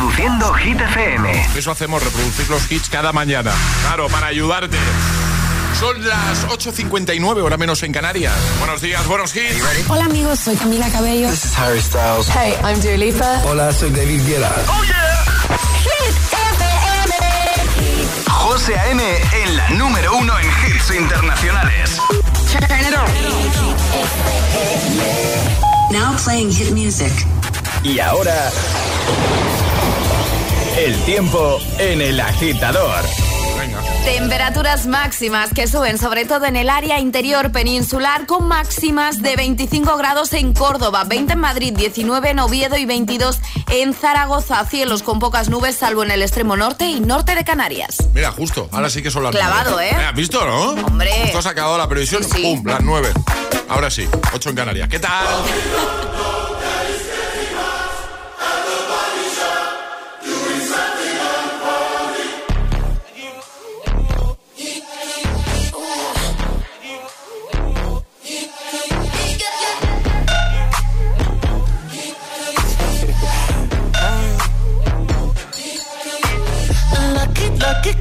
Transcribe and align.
Reproduciendo 0.00 0.54
Hit 0.54 0.80
FM. 0.80 1.46
Eso 1.56 1.70
hacemos, 1.70 2.02
reproducir 2.02 2.48
los 2.48 2.72
hits 2.72 2.88
cada 2.88 3.12
mañana. 3.12 3.52
Claro, 3.82 4.08
para 4.08 4.28
ayudarte. 4.28 4.78
Son 5.78 6.02
las 6.08 6.46
8.59, 6.46 7.42
hora 7.42 7.58
menos 7.58 7.82
en 7.82 7.92
Canarias. 7.92 8.32
Buenos 8.58 8.80
días, 8.80 9.06
buenos 9.06 9.36
hits. 9.36 9.62
Hola 9.90 10.06
amigos, 10.06 10.38
soy 10.38 10.56
Camila 10.56 10.88
Cabello. 10.88 11.28
This 11.28 11.44
is 11.44 11.58
Harry 11.58 11.82
Styles. 11.82 12.30
Hey, 12.30 12.54
I'm 12.64 12.80
Dua 12.80 12.96
Lipa. 12.96 13.42
Hola, 13.44 13.74
soy 13.74 13.90
David 13.90 14.22
Guetta. 14.26 14.50
¡Oh, 14.68 14.82
yeah! 14.84 15.22
Hit 15.82 16.16
FM. 16.32 17.14
José 18.26 18.78
A.M. 18.78 19.02
en 19.44 19.56
la 19.58 19.68
número 19.70 20.16
uno 20.16 20.32
en 20.38 20.46
hits 20.46 20.94
internacionales. 20.94 22.00
Turn 22.50 22.64
it 22.80 22.94
on. 22.96 23.06
Now 25.92 26.16
playing 26.16 26.50
hit 26.50 26.72
music. 26.72 27.12
Y 27.82 27.98
ahora... 27.98 28.50
El 30.76 30.96
tiempo 31.04 31.58
en 31.78 32.00
el 32.00 32.20
agitador. 32.20 33.04
Venga. 33.58 33.80
Temperaturas 34.04 34.86
máximas 34.86 35.50
que 35.52 35.66
suben 35.66 35.98
sobre 35.98 36.24
todo 36.24 36.46
en 36.46 36.56
el 36.56 36.70
área 36.70 36.98
interior 37.00 37.52
peninsular 37.52 38.24
con 38.26 38.48
máximas 38.48 39.20
de 39.20 39.36
25 39.36 39.96
grados 39.98 40.32
en 40.32 40.54
Córdoba, 40.54 41.04
20 41.04 41.34
en 41.34 41.38
Madrid, 41.38 41.74
19 41.76 42.30
en 42.30 42.38
Oviedo 42.38 42.76
y 42.78 42.86
22 42.86 43.40
en 43.70 43.92
Zaragoza. 43.92 44.64
Cielos 44.64 45.02
con 45.02 45.18
pocas 45.18 45.50
nubes 45.50 45.76
salvo 45.76 46.02
en 46.02 46.12
el 46.12 46.22
extremo 46.22 46.56
norte 46.56 46.86
y 46.86 47.00
norte 47.00 47.34
de 47.34 47.44
Canarias. 47.44 47.96
Mira, 48.14 48.30
justo, 48.30 48.68
ahora 48.72 48.88
sí 48.88 49.02
que 49.02 49.10
son 49.10 49.24
las 49.24 49.32
Clavado, 49.32 49.72
nueve. 49.72 49.90
¿eh? 49.90 50.04
¿Has 50.06 50.14
visto, 50.14 50.46
no? 50.46 50.70
Hombre. 50.86 51.10
Esto 51.24 51.46
ha 51.46 51.50
acabado 51.50 51.76
la 51.76 51.88
previsión, 51.88 52.24
Sí, 52.24 52.30
sí. 52.36 52.42
¡pum! 52.42 52.64
Las 52.64 52.80
nueve. 52.82 53.10
Ahora 53.68 53.90
sí, 53.90 54.08
ocho 54.32 54.48
en 54.48 54.56
Canarias. 54.56 54.88
¿Qué 54.88 54.98
tal? 54.98 55.26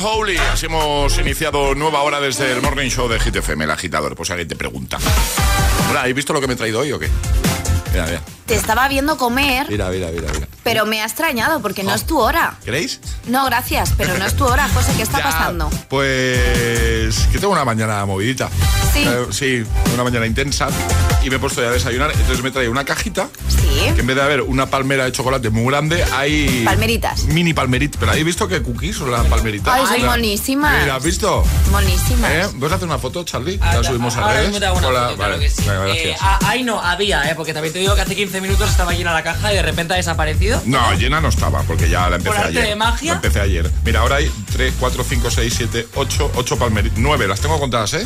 Unholy. 0.00 0.38
Así 0.38 0.64
hemos 0.66 1.18
iniciado 1.18 1.74
nueva 1.74 2.00
hora 2.02 2.20
desde 2.20 2.50
el 2.52 2.62
Morning 2.62 2.88
Show 2.88 3.06
de 3.06 3.18
GTFM, 3.18 3.64
el 3.64 3.70
agitador. 3.70 4.16
Pues 4.16 4.30
alguien 4.30 4.48
te 4.48 4.56
pregunta. 4.56 4.96
Hola, 5.90 6.00
¿habéis 6.00 6.16
visto 6.16 6.32
lo 6.32 6.40
que 6.40 6.46
me 6.46 6.54
he 6.54 6.56
traído 6.56 6.80
hoy 6.80 6.90
o 6.92 6.98
qué? 6.98 7.10
Mira, 7.92 8.06
mira. 8.06 8.22
Te 8.46 8.54
estaba 8.54 8.88
viendo 8.88 9.18
comer, 9.18 9.66
Mira, 9.68 9.90
mira, 9.90 10.08
mira, 10.10 10.28
mira. 10.32 10.48
pero 10.62 10.86
me 10.86 11.02
ha 11.02 11.04
extrañado 11.04 11.60
porque 11.60 11.82
no 11.82 11.94
es 11.94 12.04
tu 12.06 12.18
hora. 12.18 12.56
¿Queréis? 12.64 12.98
No, 13.26 13.44
gracias, 13.44 13.92
pero 13.96 14.16
no 14.16 14.24
es 14.24 14.34
tu 14.34 14.44
hora, 14.46 14.68
José. 14.70 14.92
¿Qué 14.96 15.02
está 15.02 15.18
Ya, 15.18 15.24
pasando? 15.24 15.70
Pues 15.88 17.28
que 17.30 17.38
tengo 17.38 17.52
una 17.52 17.64
mañana 17.66 18.04
movidita. 18.06 18.48
Sí. 18.92 19.04
Eh, 19.06 19.26
sí, 19.30 19.62
una 19.94 20.04
mañana 20.04 20.26
intensa. 20.26 20.68
Y 21.22 21.28
me 21.30 21.36
he 21.36 21.38
puesto 21.38 21.60
ya 21.62 21.68
a 21.68 21.72
desayunar. 21.72 22.10
Entonces 22.12 22.42
me 22.42 22.50
traído 22.50 22.72
una 22.72 22.84
cajita 22.84 23.28
Sí. 23.48 23.92
que 23.94 24.00
en 24.00 24.06
vez 24.06 24.16
de 24.16 24.22
haber 24.22 24.40
una 24.42 24.66
palmera 24.66 25.04
de 25.04 25.12
chocolate 25.12 25.50
muy 25.50 25.66
grande, 25.70 26.02
hay... 26.12 26.62
Palmeritas. 26.64 27.24
Mini 27.24 27.52
palmeritas. 27.52 27.98
Pero 28.00 28.12
¿habéis 28.12 28.26
visto 28.26 28.48
qué 28.48 28.62
cookies 28.62 28.96
son 28.96 29.10
las 29.10 29.26
palmeritas? 29.26 29.72
Ay, 29.72 29.98
son 30.00 30.06
monísimas. 30.06 30.80
Mira, 30.82 30.96
¿has 30.96 31.04
visto? 31.04 31.44
Monísimas. 31.70 32.30
¿Eh? 32.32 32.46
¿Vas 32.54 32.72
a 32.72 32.74
hacer 32.76 32.88
una 32.88 32.98
foto, 32.98 33.22
Charlie? 33.24 33.58
Ah, 33.60 33.76
La 33.76 33.84
subimos 33.84 34.16
a 34.16 34.26
redes. 34.32 34.56
Hola, 34.56 34.70
foto, 34.74 34.88
claro 34.90 35.16
vale. 35.16 35.38
que 35.38 35.50
sí. 35.50 35.62
Venga, 35.62 35.84
Eh, 35.88 35.92
gracias. 35.94 36.20
ah, 36.22 36.38
ahí 36.44 36.62
no, 36.62 36.80
había, 36.80 37.30
¿eh? 37.30 37.34
Porque 37.36 37.52
también 37.52 37.72
te 37.72 37.78
digo 37.80 37.94
que 37.94 38.00
hace 38.00 38.16
15 38.16 38.40
minutos 38.40 38.70
estaba 38.70 38.92
llena 38.92 39.12
la 39.12 39.22
caja 39.22 39.52
y 39.52 39.56
de 39.56 39.62
repente 39.62 39.92
ha 39.94 39.96
desaparecido. 39.96 40.60
No, 40.64 40.92
llena 40.94 41.20
no 41.20 41.28
estaba, 41.28 41.62
porque 41.62 41.88
ya 41.88 42.08
la 42.08 42.16
empecé 42.16 42.34
¿Por 42.36 42.46
arte 42.46 42.58
ayer. 42.58 42.68
de 42.70 42.76
magia? 42.76 43.12
La 43.12 43.16
empecé 43.16 43.40
ayer. 43.40 43.70
Mira, 43.84 44.00
ahora 44.00 44.16
hay 44.16 44.30
3, 44.52 44.72
4, 44.80 45.04
5, 45.08 45.30
6, 45.30 45.54
7, 45.56 45.86
8, 45.94 46.32
8 46.34 46.56
palmeritas. 46.58 46.98
9, 46.98 47.28
las 47.28 47.40
tengo 47.40 47.60
contadas, 47.60 47.92
¿eh? 47.94 48.04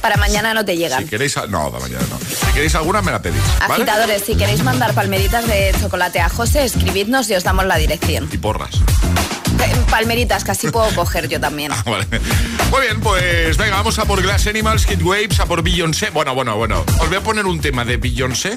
Para 0.00 0.16
mañana 0.16 0.54
no 0.54 0.64
te 0.64 0.76
llegan. 0.76 1.02
Si 1.02 1.08
queréis... 1.08 1.36
a- 1.36 1.46
No, 1.46 1.70
de 1.70 1.78
mañana 1.80 2.04
no. 2.10 2.18
Si 2.18 2.52
queréis 2.54 2.74
alguna, 2.74 3.02
me 3.02 3.12
la 3.12 3.20
pedís, 3.20 3.40
¿vale? 3.60 3.74
Agitadores, 3.74 4.22
si 4.24 4.34
queréis 4.34 4.62
mandar 4.62 4.94
palmeritas 4.94 5.46
de 5.46 5.74
chocolate 5.80 6.20
a 6.20 6.28
José, 6.28 6.64
escribidnos 6.64 7.28
y 7.30 7.34
os 7.34 7.44
damos 7.44 7.66
la 7.66 7.76
dirección. 7.76 8.28
Y 8.32 8.38
porras. 8.38 8.70
Eh, 8.74 9.76
Palmeritas, 9.90 10.42
casi 10.44 10.70
puedo 10.70 10.88
coger 10.94 11.28
yo 11.28 11.38
también. 11.38 11.70
Ah, 11.72 11.82
vale. 11.84 12.06
Muy 12.70 12.80
bien, 12.82 13.00
pues 13.00 13.56
venga, 13.58 13.76
vamos 13.76 13.98
a 13.98 14.04
por 14.06 14.22
Glass 14.22 14.46
Animals, 14.46 14.86
Kid 14.86 15.02
Waves, 15.02 15.38
a 15.40 15.46
por 15.46 15.62
Beyoncé. 15.62 16.08
Bueno, 16.10 16.34
bueno, 16.34 16.56
bueno. 16.56 16.84
Os 16.98 17.08
voy 17.08 17.18
a 17.18 17.20
poner 17.20 17.44
un 17.46 17.60
tema 17.60 17.84
de 17.84 17.96
Beyoncé. 17.98 18.56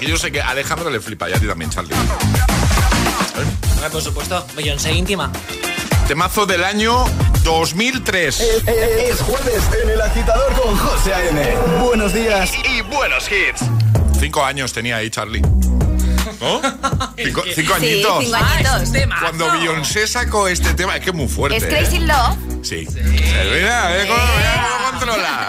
Que 0.00 0.06
yo 0.08 0.16
sé 0.16 0.32
que 0.32 0.40
a 0.40 0.48
Alejandro 0.50 0.90
le 0.90 1.00
flipa 1.00 1.28
y 1.30 1.32
a 1.32 1.38
ti 1.38 1.46
también, 1.46 1.70
Charlie. 1.70 1.94
Por 3.92 4.02
supuesto, 4.02 4.46
Beyoncé 4.56 4.92
íntima. 4.92 5.30
Temazo 6.08 6.46
del 6.46 6.64
año 6.64 7.04
2003. 7.44 8.40
Eh, 8.40 8.44
eh, 8.46 8.62
eh, 8.66 9.08
es, 9.12 9.20
jueves 9.20 9.62
en 9.82 9.90
el 9.90 10.00
agitador 10.00 10.54
con 10.54 10.74
José 10.74 11.12
A.M. 11.12 11.54
Buenos 11.82 12.14
días 12.14 12.50
y, 12.64 12.80
buenos 12.80 13.30
hits. 13.30 13.60
Cinco 14.18 14.42
años 14.42 14.72
tenía 14.72 14.96
ahí 14.96 15.10
Charlie. 15.10 15.42
¿No? 15.42 16.62
Cinco, 17.18 17.42
añitos. 17.42 17.54
Cinco 17.54 17.74
añitos. 17.74 18.24
Ah, 18.32 19.18
Cuando 19.20 19.52
Beyoncé 19.52 20.06
sacó 20.06 20.48
este 20.48 20.72
tema, 20.72 20.96
es 20.96 21.04
que 21.04 21.10
es 21.10 21.16
muy 21.16 21.28
fuerte. 21.28 21.58
Es 21.58 21.66
Crazy. 21.66 21.98
Love. 21.98 22.38
Sí. 22.62 22.86
sí. 22.86 23.00
Mira, 23.04 23.44
mira, 23.44 24.06
cómo 24.06 24.90
controla. 24.90 25.48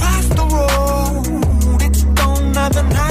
the 2.71 2.83
night. 2.83 3.10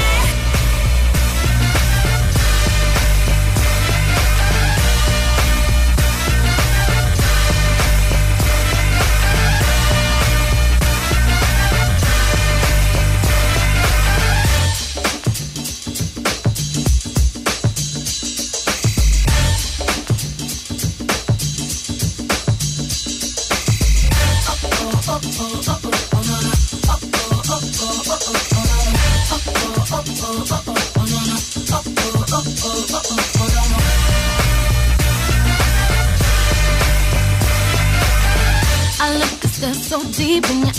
deep 40.21 40.45
in 40.51 40.70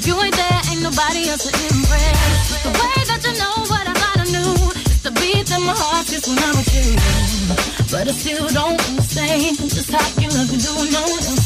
If 0.00 0.06
you 0.06 0.18
ain't 0.22 0.34
there, 0.34 0.60
ain't 0.72 0.80
nobody 0.80 1.28
else 1.28 1.44
to 1.44 1.52
embrace. 1.52 2.62
The 2.64 2.72
way 2.72 3.04
that 3.04 3.20
you 3.20 3.36
know 3.36 3.52
what 3.68 3.84
I 3.86 3.92
thought 3.92 4.20
I 4.20 4.32
knew. 4.32 4.56
It's 4.88 5.02
the 5.02 5.10
beat 5.10 5.50
in 5.52 5.60
my 5.60 5.76
heart 5.76 6.06
just 6.06 6.26
when 6.26 6.38
I'm 6.40 6.56
with 6.56 6.72
you. 6.72 6.96
But 7.92 8.08
I 8.08 8.12
still 8.12 8.48
don't 8.48 8.80
understand 8.88 9.58
just 9.58 9.90
how 9.90 10.00
you 10.16 10.32
look 10.32 10.48
do, 10.48 10.72
no 10.88 11.02
one 11.04 11.20
else. 11.20 11.39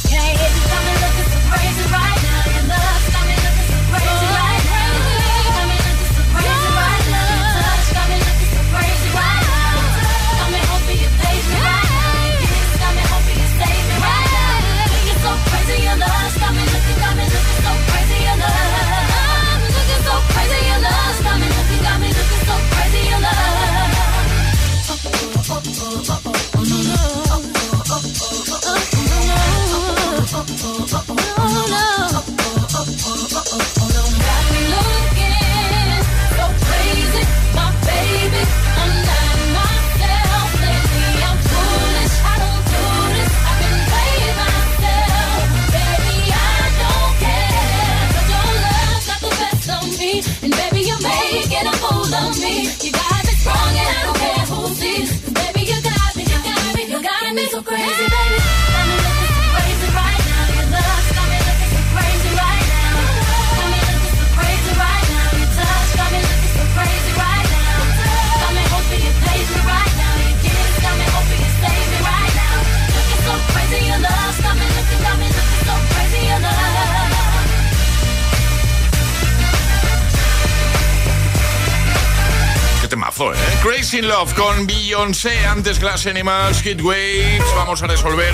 Temazo, 83.15 83.33
¿eh? 83.35 83.37
Crazy 83.63 83.99
in 83.99 84.09
Love 84.09 84.35
con 84.35 84.67
Beyoncé, 84.67 85.47
antes 85.47 85.79
Glass 85.79 86.07
Animals, 86.07 86.63
Hit 86.63 86.81
Waves. 86.83 87.43
Vamos 87.57 87.83
a 87.83 87.87
resolver 87.87 88.33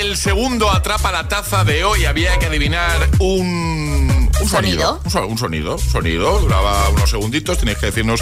el 0.00 0.16
segundo 0.16 0.70
Atrapa 0.70 1.12
la 1.12 1.28
Taza 1.28 1.64
de 1.64 1.84
hoy. 1.84 2.04
Había 2.04 2.38
que 2.38 2.46
adivinar 2.46 3.08
un... 3.18 4.28
Un 4.40 4.48
sonido. 4.48 5.00
Un, 5.04 5.10
so- 5.10 5.26
un 5.26 5.36
sonido. 5.38 5.76
Sonido. 5.78 6.38
Duraba 6.40 6.88
unos 6.90 7.10
segunditos. 7.10 7.58
Tenéis 7.58 7.76
que 7.78 7.86
decirnos 7.86 8.20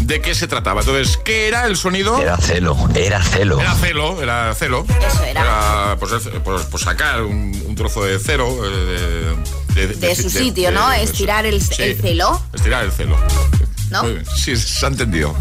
de 0.00 0.20
qué 0.22 0.34
se 0.34 0.46
trataba. 0.48 0.80
Entonces, 0.80 1.18
¿qué 1.18 1.48
era 1.48 1.66
el 1.66 1.76
sonido? 1.76 2.18
Era 2.20 2.36
celo, 2.38 2.88
era 2.94 3.22
celo. 3.22 3.60
Era 3.60 3.74
celo, 3.74 4.22
era 4.22 4.54
celo. 4.54 4.86
Eso 4.88 5.24
era. 5.24 5.96
pues, 6.00 6.12
es- 6.12 6.28
pues- 6.42 6.62
pues 6.70 6.82
sacar 6.82 7.22
un, 7.22 7.62
un 7.66 7.74
trozo 7.74 8.04
de 8.04 8.18
cero. 8.18 8.48
eh, 8.64 9.36
de, 9.74 9.86
de- 9.88 9.94
De 9.94 10.14
su 10.16 10.30
sitio, 10.30 10.70
¿no? 10.70 10.88
de- 10.88 11.02
Estirar 11.02 11.44
el- 11.44 11.60
sí, 11.62 11.82
el 11.82 12.00
celo. 12.00 12.42
Estirar 12.54 12.84
el 12.84 12.92
celo. 12.92 13.16
¿No? 13.90 14.02
Muy 14.02 14.12
bien. 14.12 14.24
Sí, 14.36 14.56
se 14.56 14.86
ha 14.86 14.88
entendido. 14.88 15.36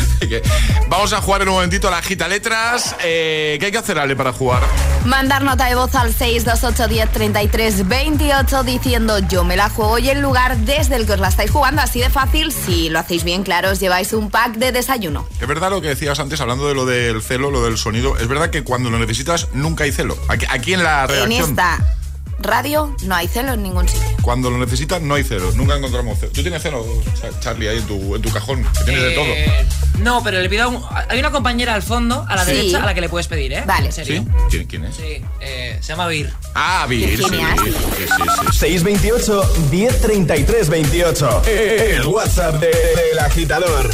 Vamos 0.88 1.12
a 1.12 1.20
jugar 1.20 1.42
en 1.42 1.48
un 1.48 1.54
momentito 1.54 1.88
a 1.88 1.90
la 1.90 2.00
gita 2.02 2.28
letras. 2.28 2.94
Eh, 3.02 3.56
¿Qué 3.60 3.66
hay 3.66 3.72
que 3.72 3.78
hacer, 3.78 3.98
Ale, 3.98 4.14
para 4.16 4.32
jugar? 4.32 4.62
Mandar 5.04 5.42
nota 5.42 5.66
de 5.66 5.74
voz 5.76 5.94
al 5.94 6.14
628103328 6.14 8.64
diciendo 8.64 9.18
yo 9.20 9.44
me 9.44 9.56
la 9.56 9.70
juego 9.70 9.98
y 9.98 10.10
el 10.10 10.20
lugar 10.20 10.58
desde 10.58 10.96
el 10.96 11.06
que 11.06 11.12
os 11.12 11.20
la 11.20 11.28
estáis 11.28 11.50
jugando. 11.50 11.80
Así 11.82 12.00
de 12.00 12.10
fácil, 12.10 12.52
si 12.52 12.90
lo 12.90 12.98
hacéis 12.98 13.24
bien 13.24 13.42
claro, 13.42 13.70
os 13.70 13.80
lleváis 13.80 14.12
un 14.12 14.30
pack 14.30 14.56
de 14.56 14.72
desayuno. 14.72 15.26
Es 15.40 15.46
verdad 15.46 15.70
lo 15.70 15.80
que 15.80 15.88
decías 15.88 16.18
antes, 16.18 16.40
hablando 16.40 16.68
de 16.68 16.74
lo 16.74 16.84
del 16.86 17.22
celo, 17.22 17.50
lo 17.50 17.62
del 17.62 17.78
sonido. 17.78 18.18
Es 18.18 18.28
verdad 18.28 18.50
que 18.50 18.62
cuando 18.62 18.90
lo 18.90 18.98
necesitas 18.98 19.48
nunca 19.52 19.84
hay 19.84 19.92
celo. 19.92 20.18
Aquí, 20.28 20.44
aquí 20.48 20.74
en 20.74 20.82
la 20.82 21.02
En 21.02 21.08
redacción, 21.08 21.50
esta 21.50 21.96
radio 22.40 22.94
no 23.04 23.14
hay 23.14 23.28
celo 23.28 23.52
en 23.54 23.62
ningún 23.62 23.88
sitio. 23.88 24.08
cuando 24.22 24.50
lo 24.50 24.58
necesitas 24.58 25.00
no 25.02 25.14
hay 25.14 25.24
celo. 25.24 25.52
Nunca 25.52 25.76
encontramos 25.76 26.18
celo. 26.18 26.32
¿Tú 26.32 26.42
tienes 26.42 26.62
celo, 26.62 26.84
Cha- 27.20 27.40
Charlie, 27.40 27.68
ahí 27.68 27.78
en 27.78 27.86
tu, 27.86 28.14
en 28.16 28.22
tu 28.22 28.30
cajón? 28.30 28.62
Que 28.78 28.84
tienes 28.84 29.02
de 29.02 29.10
todo. 29.12 29.24
Eh, 29.26 29.66
No, 30.00 30.22
pero 30.24 30.40
le 30.40 30.48
pido 30.48 30.64
a 30.64 30.68
un- 30.68 30.82
Hay 31.10 31.18
una 31.18 31.30
compañera 31.30 31.74
al 31.74 31.82
fondo, 31.82 32.24
a 32.28 32.34
la 32.36 32.44
Sí. 32.44 32.52
derecha, 32.52 32.82
a 32.82 32.86
la 32.86 32.94
que 32.94 33.00
le 33.02 33.08
puedes 33.10 33.26
pedir, 33.28 33.52
¿eh? 33.52 33.62
Vale. 33.66 33.86
En 33.86 33.92
serio. 33.92 34.22
¿Sí? 34.22 34.28
¿Quién, 34.50 34.66
quién 34.66 34.84
es? 34.86 34.96
Sí, 34.96 35.22
eh, 35.40 35.78
se 35.82 35.88
llama 35.88 36.06
Vir. 36.08 36.32
Ah, 36.54 36.86
Vir, 36.88 37.08
sí, 37.10 37.16
sí, 37.16 37.22
sí, 37.24 37.72
sí, 37.98 38.04
sí. 38.50 38.58
628 38.58 39.42
1033 39.70 40.68
28. 40.70 41.42
El 41.46 42.06
WhatsApp 42.06 42.54
de- 42.60 42.68
del 42.68 43.18
agitador. 43.18 43.90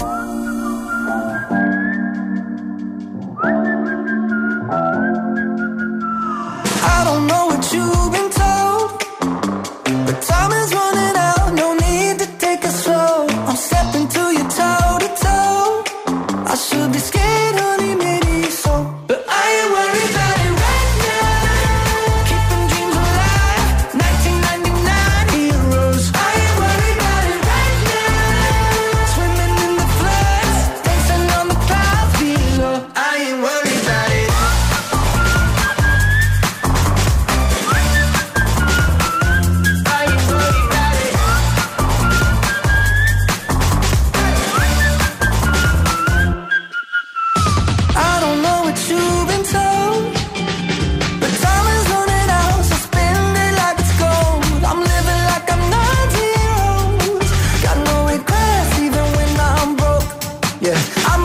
Yeah, 60.95 61.16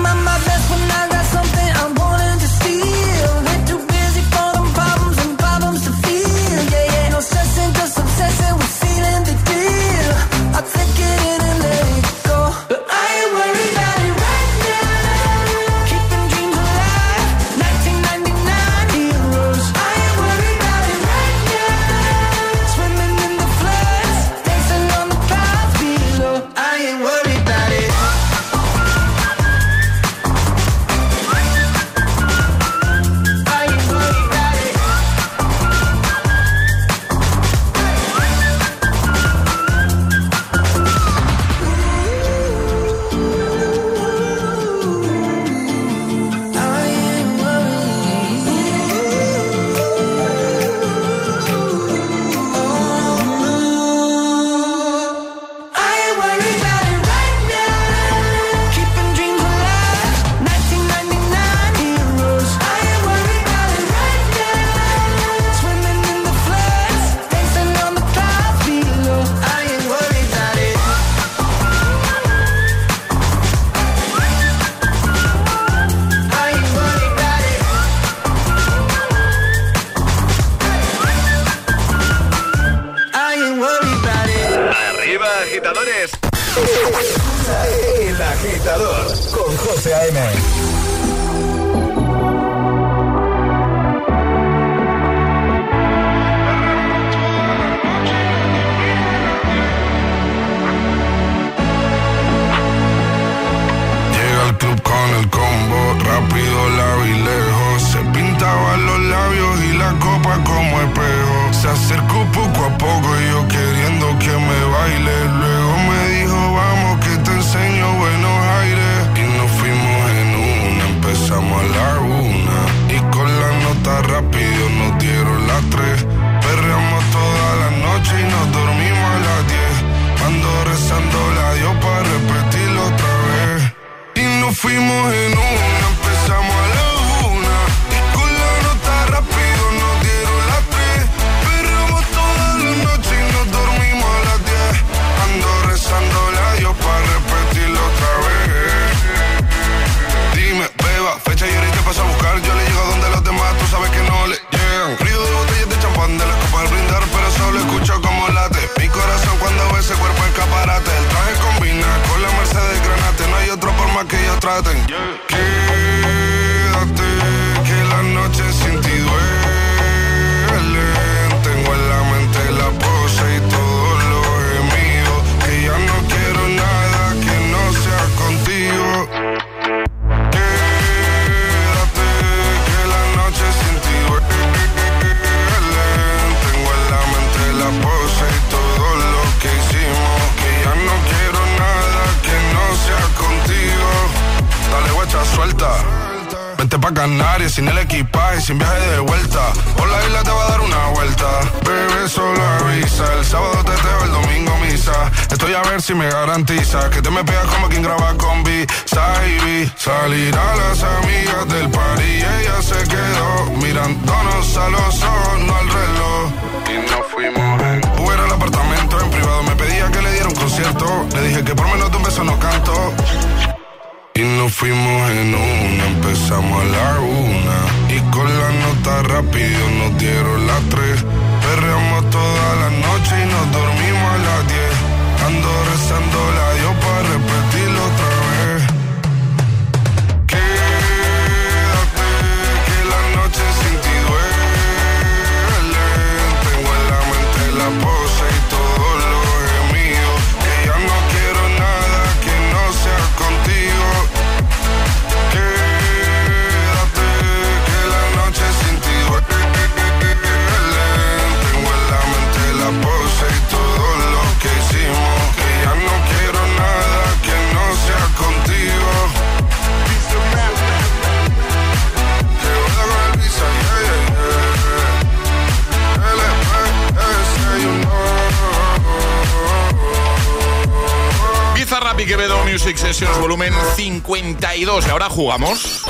52. 284.12 284.88
Y 284.88 284.90
ahora 284.90 285.10
jugamos. 285.10 285.84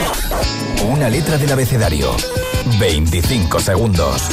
Una 0.84 1.10
letra 1.10 1.38
del 1.40 1.52
abecedario. 1.52 2.16
25 2.80 3.60
segundos. 3.60 4.30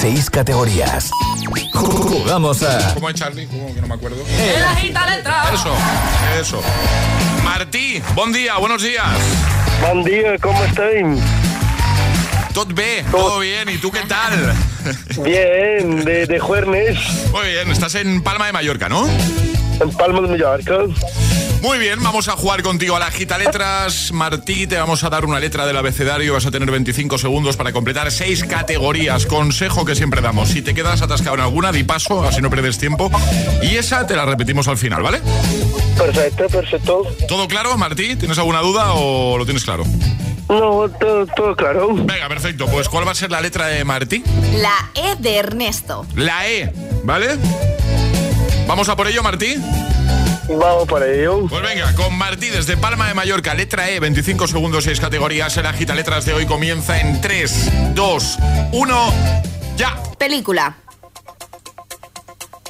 6 0.00 0.30
categorías. 0.30 1.10
Jugamos 1.74 2.62
a. 2.62 2.94
¿Cómo 2.94 3.10
es 3.10 3.16
Charlie? 3.16 3.46
¿Cómo 3.46 3.74
que 3.74 3.80
no 3.82 3.88
me 3.88 3.94
acuerdo? 3.94 4.16
¡El 4.26 4.64
agita 4.64 5.14
letra! 5.14 5.50
Eso, 5.52 5.74
eso. 6.40 6.62
Martí, 7.44 8.02
buen 8.14 8.32
día, 8.32 8.56
buenos 8.56 8.82
días. 8.82 9.04
Buen 9.82 10.02
día, 10.02 10.38
¿cómo 10.40 10.64
estáis? 10.64 11.04
Tot 12.54 12.72
B, 12.72 13.04
todo 13.10 13.40
bien, 13.40 13.68
¿y 13.68 13.76
tú 13.76 13.90
qué 13.90 14.00
tal? 14.08 14.54
Bien, 15.22 16.04
de, 16.04 16.26
de 16.26 16.38
Juernes, 16.38 16.98
Muy 17.30 17.48
bien, 17.48 17.70
estás 17.70 17.96
en 17.96 18.22
Palma 18.22 18.46
de 18.46 18.52
Mallorca, 18.52 18.88
¿no? 18.88 19.06
en 19.06 19.90
Palma 19.92 20.22
de 20.22 20.28
Mallorca. 20.28 20.78
Muy 21.66 21.78
bien, 21.78 22.00
vamos 22.00 22.28
a 22.28 22.36
jugar 22.36 22.62
contigo 22.62 22.94
a 22.94 23.00
la 23.00 23.10
gita 23.10 23.38
letras. 23.38 24.12
Martí, 24.12 24.68
te 24.68 24.76
vamos 24.76 25.02
a 25.02 25.10
dar 25.10 25.24
una 25.24 25.40
letra 25.40 25.66
del 25.66 25.76
abecedario. 25.76 26.34
Vas 26.34 26.46
a 26.46 26.52
tener 26.52 26.70
25 26.70 27.18
segundos 27.18 27.56
para 27.56 27.72
completar 27.72 28.12
seis 28.12 28.44
categorías. 28.44 29.26
Consejo 29.26 29.84
que 29.84 29.96
siempre 29.96 30.20
damos. 30.20 30.50
Si 30.50 30.62
te 30.62 30.74
quedas 30.74 31.02
atascado 31.02 31.34
en 31.34 31.40
alguna, 31.42 31.72
di 31.72 31.82
paso, 31.82 32.22
así 32.22 32.40
no 32.40 32.50
pierdes 32.50 32.78
tiempo. 32.78 33.10
Y 33.62 33.74
esa 33.74 34.06
te 34.06 34.14
la 34.14 34.24
repetimos 34.24 34.68
al 34.68 34.78
final, 34.78 35.02
¿vale? 35.02 35.20
Perfecto, 35.98 36.46
perfecto. 36.46 37.02
¿Todo 37.26 37.48
claro, 37.48 37.76
Martí? 37.76 38.14
¿Tienes 38.14 38.38
alguna 38.38 38.60
duda 38.60 38.92
o 38.92 39.36
lo 39.36 39.44
tienes 39.44 39.64
claro? 39.64 39.82
No, 40.48 40.88
todo, 41.00 41.26
todo 41.34 41.56
claro. 41.56 41.92
Venga, 41.94 42.28
perfecto. 42.28 42.66
Pues 42.66 42.88
¿cuál 42.88 43.08
va 43.08 43.10
a 43.10 43.16
ser 43.16 43.32
la 43.32 43.40
letra 43.40 43.66
de 43.66 43.84
Martí? 43.84 44.22
La 44.52 44.92
E 44.94 45.16
de 45.18 45.38
Ernesto. 45.38 46.06
La 46.14 46.48
E, 46.48 46.72
¿vale? 47.02 47.36
¿Vamos 48.68 48.88
a 48.88 48.94
por 48.94 49.08
ello, 49.08 49.24
Martí? 49.24 49.56
Vamos 50.48 50.88
para 50.88 51.06
ello. 51.06 51.46
Pues 51.48 51.62
venga, 51.62 51.92
con 51.94 52.16
Martí 52.16 52.48
desde 52.48 52.76
Palma 52.76 53.08
de 53.08 53.14
Mallorca, 53.14 53.54
letra 53.54 53.90
E, 53.90 53.98
25 53.98 54.46
segundos, 54.46 54.84
6 54.84 55.00
categorías. 55.00 55.56
El 55.56 55.66
agita 55.66 55.94
letras 55.94 56.24
de 56.24 56.34
hoy 56.34 56.46
comienza 56.46 57.00
en 57.00 57.20
3, 57.20 57.94
2, 57.94 58.38
1, 58.72 59.14
ya. 59.76 59.96
Película. 60.18 60.76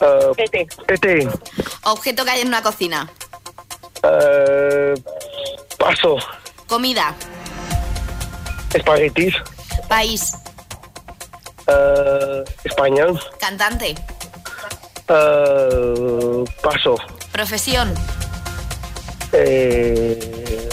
Uh, 0.01 0.35
este. 0.89 1.29
Objeto 1.85 2.25
que 2.25 2.31
hay 2.31 2.41
en 2.41 2.49
una 2.49 2.63
cocina. 2.63 3.11
Uh, 4.03 4.99
paso. 5.79 6.17
Comida. 6.67 7.15
Espaguetis. 8.73 9.35
País. 9.89 10.33
Uh, 11.67 12.45
España. 12.65 13.07
Cantante. 13.39 13.95
Uh, 15.09 16.45
paso. 16.63 16.97
Profesión. 17.37 17.93
Eh, 19.35 20.71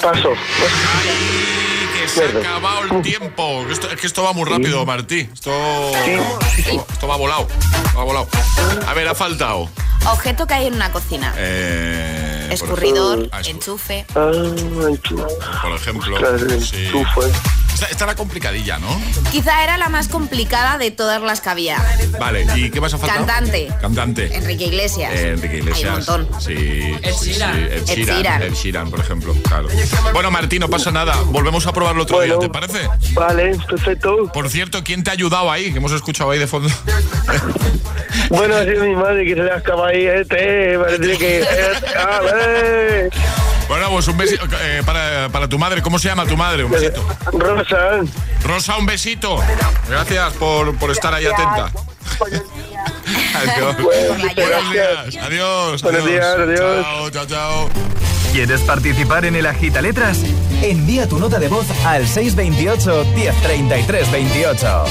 paso. 0.00 0.32
Que 1.94 2.08
se 2.08 2.24
ha 2.24 2.40
acabado 2.40 2.96
el 2.96 3.02
tiempo. 3.02 3.64
Esto- 3.70 3.88
es 3.88 4.00
que 4.00 4.08
esto 4.08 4.24
va 4.24 4.32
muy 4.32 4.50
rápido, 4.50 4.84
Martí. 4.84 5.28
Esto, 5.32 5.52
esto 6.90 7.06
va 7.06 7.14
volado. 7.16 7.46
Va 7.96 8.02
volado. 8.02 8.26
A 8.88 8.92
ver, 8.94 9.06
ha 9.06 9.14
faltado. 9.14 9.70
Objeto 10.10 10.48
que 10.48 10.54
hay 10.54 10.66
en 10.66 10.74
una 10.74 10.90
cocina. 10.90 11.32
Eh, 11.36 12.48
Escurridor, 12.50 13.28
ejemplo- 13.30 13.30
Ah, 13.32 13.42
enchufe. 13.48 14.06
Por 14.12 15.72
ejemplo. 15.76 16.16
Claro, 16.16 16.38
sí. 16.60 16.90
Esta, 17.80 17.92
esta 17.92 18.04
era 18.04 18.14
complicadilla, 18.14 18.78
¿no? 18.78 19.00
Quizá 19.32 19.64
era 19.64 19.78
la 19.78 19.88
más 19.88 20.08
complicada 20.08 20.76
de 20.76 20.90
todas 20.90 21.22
las 21.22 21.40
que 21.40 21.48
había. 21.48 21.78
Vale, 22.18 22.44
¿y 22.54 22.68
qué 22.68 22.78
más 22.78 22.92
ha 22.92 22.98
faltado? 22.98 23.24
Cantante. 23.24 23.72
Cantante. 23.80 24.36
Enrique 24.36 24.66
Iglesias. 24.66 25.14
Eh, 25.14 25.30
Enrique 25.30 25.56
Iglesias. 25.56 26.06
Hay 26.06 26.14
un 26.14 26.20
montón. 26.26 26.42
Sí. 26.42 26.52
Ed 26.52 27.14
Sheeran. 27.14 27.54
sí, 27.54 27.60
Ed 27.62 27.72
Ed 27.72 27.84
Sheeran. 27.86 28.16
Sheeran. 28.16 28.42
Ed 28.42 28.52
Sheeran, 28.52 28.90
por 28.90 29.00
ejemplo. 29.00 29.34
Claro. 29.44 29.68
Bueno, 30.12 30.30
Martín, 30.30 30.60
no 30.60 30.68
pasa 30.68 30.90
nada. 30.90 31.14
Volvemos 31.28 31.66
a 31.66 31.72
probarlo 31.72 32.02
otro 32.02 32.20
día, 32.20 32.38
¿te 32.38 32.50
parece? 32.50 32.86
Vale, 33.14 33.56
perfecto. 33.66 34.30
Por 34.30 34.50
cierto, 34.50 34.84
¿quién 34.84 35.02
te 35.02 35.08
ha 35.08 35.14
ayudado 35.14 35.50
ahí? 35.50 35.72
Que 35.72 35.78
hemos 35.78 35.92
escuchado 35.92 36.32
ahí 36.32 36.38
de 36.38 36.46
fondo. 36.46 36.68
Bueno, 38.28 38.56
ha 38.56 38.64
sido 38.64 38.84
mi 38.84 38.94
madre 38.94 39.24
que 39.24 39.34
se 39.34 39.42
le 39.42 39.52
acaba 39.52 39.88
ahí 39.88 40.06
este. 40.06 40.78
Parece 40.78 41.18
que. 41.18 41.44
Bueno, 43.70 43.88
pues 43.88 44.08
un 44.08 44.16
besito 44.16 44.44
eh, 44.62 44.82
para, 44.84 45.28
para 45.28 45.46
tu 45.46 45.56
madre. 45.56 45.80
¿Cómo 45.80 45.96
se 46.00 46.08
llama 46.08 46.26
tu 46.26 46.36
madre? 46.36 46.64
Un 46.64 46.72
besito. 46.72 47.06
Rosa. 47.32 48.00
Rosa, 48.42 48.76
un 48.76 48.84
besito. 48.84 49.40
Gracias 49.88 50.32
por, 50.32 50.76
por 50.76 50.90
estar 50.90 51.14
ahí 51.14 51.26
atenta. 51.26 51.70
Adiós. 53.32 53.76
Buenos 53.80 54.72
días. 54.72 55.24
Adiós. 55.24 55.82
Buenos 55.82 56.02
adiós. 56.02 56.04
días, 56.04 56.36
adiós. 56.36 56.84
Chao, 56.84 57.10
chao, 57.10 57.26
chao. 57.26 57.70
¿Quieres 58.32 58.60
participar 58.62 59.24
en 59.24 59.36
el 59.36 59.46
Agita 59.46 59.80
Letras? 59.80 60.18
Envía 60.62 61.08
tu 61.08 61.20
nota 61.20 61.38
de 61.38 61.46
voz 61.46 61.66
al 61.84 62.08
628 62.08 63.04
1033 63.14 64.10
28. 64.10 64.84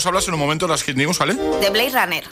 Nos 0.00 0.06
hablas 0.06 0.28
en 0.28 0.32
un 0.32 0.40
momento 0.40 0.66
las 0.66 0.82
Hit 0.82 0.96
News, 0.96 1.18
¿vale? 1.18 1.34
De 1.34 1.68
Blade 1.68 1.90
Runner. 1.90 2.24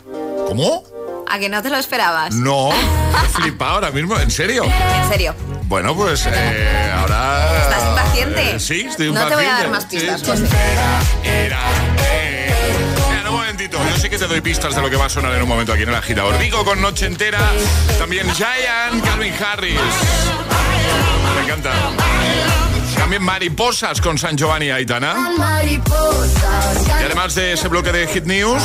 ¿Cómo? 0.46 0.83
¿A 1.28 1.38
que 1.38 1.50
no 1.50 1.61
te 1.62 1.68
lo 1.68 1.76
esperabas? 1.76 2.35
No, 2.35 2.70
he 2.72 3.28
flipado 3.28 3.72
ahora 3.74 3.90
mismo, 3.90 4.18
¿en 4.18 4.31
serio? 4.31 4.64
En 4.64 5.09
serio. 5.11 5.35
Bueno, 5.64 5.94
pues 5.94 6.24
eh, 6.33 6.92
ahora... 6.96 7.59
¿Estás 7.64 7.88
impaciente? 7.90 8.50
Eh, 8.57 8.59
sí, 8.59 8.87
estoy 8.88 9.12
No 9.12 9.20
impaciente. 9.20 9.28
te 9.28 9.35
voy 9.35 9.44
a 9.44 9.59
dar 9.59 9.68
más 9.70 9.85
pistas. 9.85 10.22
José. 10.22 10.46
Era, 10.46 11.44
era, 11.44 11.61
eh. 12.11 12.54
Mira, 13.11 13.31
un 13.31 13.37
momentito, 13.37 13.76
yo 13.90 13.96
sí 14.00 14.09
que 14.09 14.16
te 14.16 14.26
doy 14.26 14.40
pistas 14.40 14.74
de 14.74 14.81
lo 14.81 14.88
que 14.88 14.96
va 14.96 15.04
a 15.04 15.11
sonar 15.11 15.35
en 15.35 15.42
un 15.42 15.48
momento 15.48 15.74
aquí 15.74 15.83
en 15.83 15.90
el 15.90 15.94
agitador. 15.94 16.38
Digo 16.38 16.64
con 16.64 16.81
Noche 16.81 17.04
Entera, 17.04 17.50
también 17.98 18.26
Giant, 18.33 19.04
Calvin 19.04 19.35
Harris. 19.44 19.78
Me 21.37 21.42
encanta. 21.44 21.72
También 23.08 23.22
Mariposas 23.22 24.02
con 24.02 24.18
San 24.18 24.36
Giovanni 24.36 24.66
y 24.66 24.70
Aitana. 24.70 25.16
Y 25.64 27.02
además 27.02 27.34
de 27.34 27.54
ese 27.54 27.66
bloque 27.68 27.90
de 27.90 28.06
Hit 28.06 28.26
News, 28.26 28.62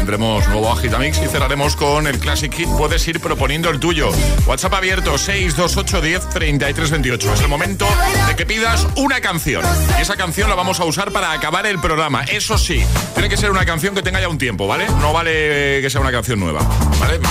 tendremos 0.00 0.48
nuevo 0.48 0.72
Agitamix 0.72 1.18
y 1.18 1.28
cerraremos 1.28 1.76
con 1.76 2.06
el 2.06 2.18
Classic 2.18 2.50
Hit. 2.52 2.66
Puedes 2.78 3.06
ir 3.06 3.20
proponiendo 3.20 3.68
el 3.68 3.78
tuyo. 3.78 4.10
WhatsApp 4.46 4.72
abierto 4.72 5.18
628 5.18 6.00
10 6.00 6.28
33 6.30 6.90
28. 6.90 7.34
Es 7.34 7.40
el 7.42 7.48
momento 7.48 7.86
de 8.26 8.34
que 8.34 8.46
pidas 8.46 8.86
una 8.96 9.20
canción. 9.20 9.62
Y 9.98 10.00
esa 10.00 10.16
canción 10.16 10.48
la 10.48 10.56
vamos 10.56 10.80
a 10.80 10.86
usar 10.86 11.12
para 11.12 11.32
acabar 11.32 11.66
el 11.66 11.78
programa. 11.80 12.24
Eso 12.24 12.56
sí, 12.56 12.82
tiene 13.12 13.28
que 13.28 13.36
ser 13.36 13.50
una 13.50 13.66
canción 13.66 13.94
que 13.94 14.00
tenga 14.02 14.22
ya 14.22 14.30
un 14.30 14.38
tiempo, 14.38 14.66
¿vale? 14.66 14.86
No 15.00 15.12
vale 15.12 15.80
que 15.82 15.90
sea 15.90 16.00
una 16.00 16.12
canción 16.12 16.40
nueva. 16.40 16.60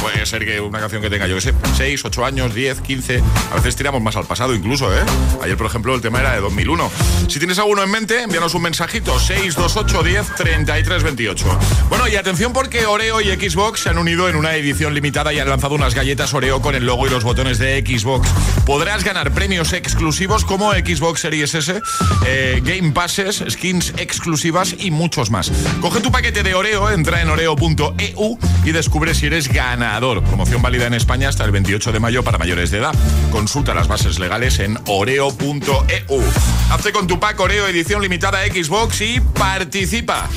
Puede 0.02 0.26
ser 0.28 0.46
que 0.46 0.62
una 0.62 0.80
canción 0.80 1.02
que 1.02 1.10
tenga, 1.10 1.26
yo 1.26 1.36
que 1.36 1.42
sé, 1.42 1.54
6, 1.76 2.06
8 2.06 2.26
años, 2.26 2.54
10, 2.54 2.82
15. 2.82 3.24
A 3.52 3.56
veces 3.56 3.76
tiramos 3.76 4.02
más 4.02 4.16
al 4.16 4.26
pasado 4.26 4.54
incluso, 4.54 4.96
¿eh? 4.96 5.02
Ayer, 5.42 5.58
por 5.58 5.66
ejemplo, 5.66 5.96
el 5.96 6.02
tema 6.02 6.20
era 6.20 6.36
de 6.36 6.42
2001. 6.42 6.92
Si 7.28 7.40
tienes 7.40 7.58
alguno 7.58 7.82
en 7.82 7.90
mente, 7.90 8.22
envíanos 8.22 8.54
un 8.54 8.62
mensajito 8.62 9.20
628 9.20 10.04
10 10.04 10.36
33 10.36 11.04
28. 11.04 11.60
Bueno, 11.90 12.08
y 12.08 12.16
atención 12.16 12.54
porque 12.60 12.86
Oreo 12.86 13.22
y 13.22 13.28
Xbox 13.28 13.84
se 13.84 13.90
han 13.90 13.98
unido 13.98 14.28
en 14.28 14.36
una 14.36 14.54
edición 14.54 14.94
limitada 14.94 15.32
y 15.32 15.40
han 15.40 15.48
lanzado 15.48 15.76
unas 15.76 15.96
galletas 15.96 16.34
Oreo 16.34 16.62
con 16.62 16.76
el 16.76 16.86
logo 16.86 17.08
y 17.08 17.10
los 17.10 17.24
botones 17.24 17.58
de 17.58 17.80
Xbox. 17.80 18.28
Podrás 18.66 19.06
ganar 19.06 19.32
premios 19.32 19.72
exclusivos 19.72 20.44
como 20.44 20.74
Xbox 20.74 21.22
Series 21.22 21.56
S, 21.56 21.82
eh, 22.26 22.62
Game 22.62 22.92
Passes, 22.92 23.46
skins 23.50 23.94
exclusivas 23.96 24.76
y 24.78 24.92
muchos 24.92 25.32
más. 25.32 25.50
Coge 25.80 26.02
tu 26.02 26.12
paquete 26.12 26.44
de 26.44 26.54
Oreo, 26.54 26.92
entra 26.92 27.22
en 27.22 27.30
oreo.eu 27.30 28.38
y 28.66 28.72
descubre 28.74 29.16
si 29.16 29.28
eres 29.28 29.48
ganador. 29.48 30.22
Promoción 30.22 30.62
válida 30.62 30.86
en 30.86 30.96
España 30.96 31.30
hasta 31.30 31.46
el 31.46 31.52
28 31.52 31.94
de 31.94 32.00
mayo 32.02 32.26
para 32.26 32.38
mayores 32.38 32.72
de 32.72 32.80
edad. 32.80 32.96
Consulta 33.32 33.74
las 33.74 33.88
bases 33.88 34.20
legales 34.20 34.60
en 34.60 34.78
oreo.eu. 34.86 36.24
Hazte 36.72 36.92
con 36.92 37.08
tu 37.08 37.22
pack 37.22 37.40
Oreo 37.40 37.68
edición 37.68 38.02
limitada 38.02 38.46
Xbox 38.46 39.00
y 39.00 39.22
participa. 39.22 40.28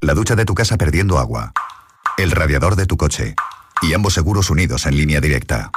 La 0.00 0.14
ducha 0.14 0.36
de 0.36 0.44
tu 0.44 0.54
casa 0.54 0.76
perdiendo 0.76 1.18
agua. 1.18 1.52
El 2.18 2.30
radiador 2.30 2.76
de 2.76 2.86
tu 2.86 2.96
coche. 2.96 3.34
Y 3.82 3.94
ambos 3.94 4.14
seguros 4.14 4.48
unidos 4.48 4.86
en 4.86 4.96
línea 4.96 5.20
directa. 5.20 5.72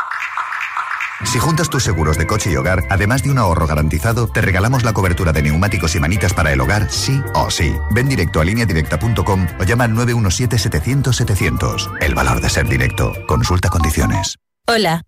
Si 1.26 1.40
juntas 1.40 1.70
tus 1.70 1.84
seguros 1.84 2.18
de 2.18 2.28
coche 2.28 2.52
y 2.52 2.56
hogar, 2.56 2.84
además 2.90 3.24
de 3.24 3.32
un 3.32 3.40
ahorro 3.40 3.66
garantizado, 3.66 4.28
te 4.28 4.42
regalamos 4.42 4.84
la 4.84 4.94
cobertura 4.94 5.32
de 5.32 5.42
neumáticos 5.42 5.96
y 5.96 6.00
manitas 6.00 6.34
para 6.34 6.52
el 6.52 6.62
hogar, 6.62 6.92
sí 6.92 7.20
o 7.34 7.50
sí. 7.50 7.74
Ven 7.92 8.10
directo 8.10 8.42
a 8.42 8.46
lineadirecta.com 8.46 9.48
o 9.60 9.64
llama 9.64 9.86
al 9.86 9.94
917-700-700. 9.94 11.98
El 12.02 12.14
valor 12.14 12.42
de 12.42 12.50
ser 12.50 12.68
directo. 12.68 13.14
Consulta 13.28 13.70
condiciones. 13.70 14.36
Hola. 14.68 15.04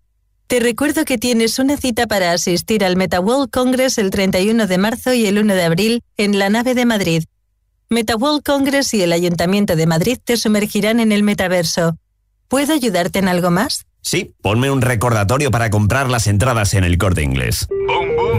Te 0.46 0.60
recuerdo 0.60 1.04
que 1.04 1.18
tienes 1.18 1.58
una 1.58 1.76
cita 1.76 2.06
para 2.06 2.32
asistir 2.32 2.84
al 2.84 2.96
MetaWorld 2.96 3.50
Congress 3.50 3.98
el 3.98 4.10
31 4.10 4.66
de 4.66 4.78
marzo 4.78 5.14
y 5.14 5.26
el 5.26 5.38
1 5.38 5.54
de 5.54 5.64
abril 5.64 6.02
en 6.16 6.38
la 6.38 6.50
nave 6.50 6.74
de 6.74 6.84
Madrid. 6.84 7.24
MetaWorld 7.94 8.42
Congress 8.42 8.92
y 8.92 9.02
el 9.02 9.12
Ayuntamiento 9.12 9.76
de 9.76 9.86
Madrid 9.86 10.18
te 10.22 10.36
sumergirán 10.36 11.00
en 11.00 11.12
el 11.12 11.22
metaverso. 11.22 11.96
¿Puedo 12.48 12.74
ayudarte 12.74 13.20
en 13.20 13.28
algo 13.28 13.50
más? 13.50 13.86
Sí, 14.02 14.34
ponme 14.42 14.70
un 14.70 14.82
recordatorio 14.82 15.50
para 15.50 15.70
comprar 15.70 16.10
las 16.10 16.26
entradas 16.26 16.74
en 16.74 16.84
el 16.84 16.98
corte 16.98 17.22
inglés. 17.22 17.66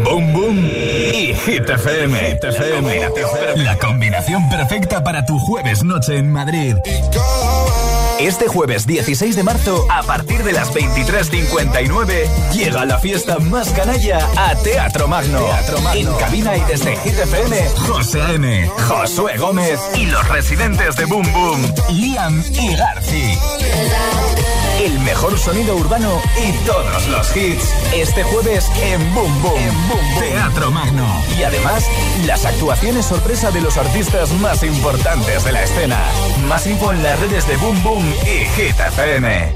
Boom 0.04 0.34
Boom 0.34 0.60
y 0.60 1.34
Hit 1.34 1.68
FM. 1.68 2.20
Hit 2.20 2.44
FM. 2.44 3.64
La 3.64 3.78
combinación 3.80 4.48
perfecta 4.50 5.04
para 5.04 5.26
tu 5.26 5.40
jueves 5.40 5.84
noche 5.84 6.18
en 6.18 6.32
Madrid. 6.32 6.76
Este 8.20 8.48
jueves 8.48 8.88
16 8.88 9.36
de 9.36 9.44
marzo, 9.44 9.86
a 9.92 10.02
partir 10.04 10.42
de 10.44 10.54
las 10.54 10.74
23.59, 10.74 12.52
llega 12.54 12.86
la 12.86 12.98
fiesta 12.98 13.40
más 13.40 13.70
canalla 13.72 14.20
a 14.38 14.56
Teatro 14.56 15.08
Magno. 15.08 15.44
Teatro 15.44 15.82
Magno. 15.82 16.00
En 16.00 16.18
cabina 16.18 16.56
y 16.56 16.62
desde 16.62 16.96
Hit 16.98 17.20
FM, 17.20 17.70
José 17.88 18.22
A.M., 18.22 18.70
Josué 18.88 19.38
Gómez 19.38 19.80
y 19.96 20.06
los 20.06 20.28
residentes 20.30 20.96
de 20.96 21.06
Boom 21.06 21.32
Boom, 21.34 21.74
Liam 21.90 22.42
y 22.54 22.76
Garci. 22.76 23.38
El 24.80 25.00
mejor 25.00 25.40
sonido 25.40 25.74
urbano 25.76 26.22
y 26.38 26.52
todos 26.66 27.08
los 27.08 27.36
hits. 27.36 27.74
Este 27.94 28.24
jueves 28.24 28.70
en 28.84 29.14
Boom 29.14 29.42
Boom. 29.42 30.20
Teatro 30.20 30.70
Magno. 30.70 31.24
Y 31.40 31.44
además, 31.44 31.90
las 32.26 32.46
actuaciones 32.46 33.06
sorpresa 33.06 33.52
de 33.52 33.62
los 33.62 33.78
artistas 33.78 34.32
más 34.34 34.64
importantes 34.64 35.46
de 35.46 35.52
la 35.54 35.64
escena. 35.64 36.04
Más 36.50 36.68
info 36.68 36.92
en 36.92 37.02
las 37.04 37.18
redes 37.22 37.48
de 37.48 37.56
Boom 37.56 37.82
Boom 37.84 38.04
y 38.24 38.46
Hit 38.60 38.78
FM. 38.78 39.56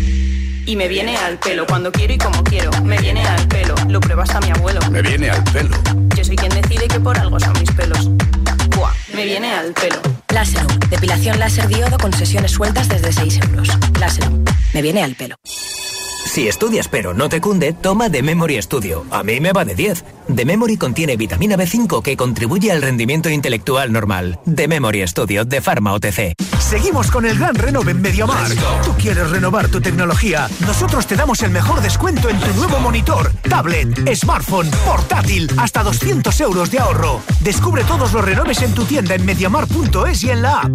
Y 0.71 0.75
me 0.77 0.87
viene 0.87 1.17
al 1.17 1.37
pelo 1.37 1.67
cuando 1.67 1.91
quiero 1.91 2.13
y 2.13 2.17
como 2.17 2.41
quiero. 2.45 2.71
Me 2.83 2.97
viene 2.97 3.21
al 3.25 3.45
pelo, 3.49 3.75
lo 3.89 3.99
prueba 3.99 4.23
hasta 4.23 4.39
mi 4.39 4.51
abuelo. 4.51 4.79
Me 4.89 5.01
viene 5.01 5.29
al 5.29 5.43
pelo. 5.43 5.75
Yo 6.15 6.23
soy 6.23 6.37
quien 6.37 6.49
decide 6.49 6.87
que 6.87 6.97
por 6.97 7.19
algo 7.19 7.37
son 7.41 7.51
mis 7.59 7.69
pelos. 7.71 8.09
Buah, 8.77 8.93
me 9.13 9.25
viene 9.25 9.51
al 9.53 9.73
pelo. 9.73 9.97
Láserum, 10.33 10.79
depilación 10.89 11.39
láser 11.39 11.67
diodo 11.67 11.97
con 11.97 12.13
sesiones 12.13 12.51
sueltas 12.51 12.87
desde 12.87 13.11
6 13.11 13.39
euros. 13.49 13.67
Láserum, 13.99 14.45
me 14.73 14.81
viene 14.81 15.03
al 15.03 15.13
pelo. 15.15 15.35
Si 15.43 16.47
estudias 16.47 16.87
pero 16.87 17.13
no 17.13 17.27
te 17.27 17.41
cunde, 17.41 17.73
toma 17.73 18.09
The 18.09 18.23
Memory 18.23 18.61
Studio. 18.61 19.05
A 19.11 19.23
mí 19.23 19.41
me 19.41 19.51
va 19.51 19.65
de 19.65 19.75
10. 19.75 20.05
The 20.33 20.45
Memory 20.45 20.77
contiene 20.77 21.17
vitamina 21.17 21.57
B5 21.57 22.01
que 22.01 22.15
contribuye 22.15 22.71
al 22.71 22.81
rendimiento 22.81 23.29
intelectual 23.29 23.91
normal. 23.91 24.39
The 24.45 24.69
Memory 24.69 25.05
Studio 25.05 25.43
de 25.43 25.59
Pharma 25.59 25.91
OTC. 25.91 26.33
Seguimos 26.71 27.11
con 27.11 27.25
el 27.25 27.37
gran 27.37 27.53
renove 27.53 27.91
en 27.91 28.01
Mediamar. 28.01 28.49
Tú 28.85 28.93
quieres 28.97 29.29
renovar 29.29 29.67
tu 29.67 29.81
tecnología. 29.81 30.47
Nosotros 30.61 31.05
te 31.05 31.17
damos 31.17 31.41
el 31.41 31.51
mejor 31.51 31.81
descuento 31.81 32.29
en 32.29 32.39
tu 32.39 32.47
nuevo 32.53 32.79
monitor, 32.79 33.29
tablet, 33.49 34.15
smartphone, 34.15 34.71
portátil, 34.85 35.51
hasta 35.57 35.83
200 35.83 36.39
euros 36.39 36.71
de 36.71 36.79
ahorro. 36.79 37.19
Descubre 37.41 37.83
todos 37.83 38.13
los 38.13 38.23
renoves 38.23 38.61
en 38.61 38.73
tu 38.73 38.85
tienda 38.85 39.15
en 39.15 39.25
mediamar.es 39.25 40.23
y 40.23 40.29
en 40.29 40.41
la 40.41 40.61
app. 40.61 40.71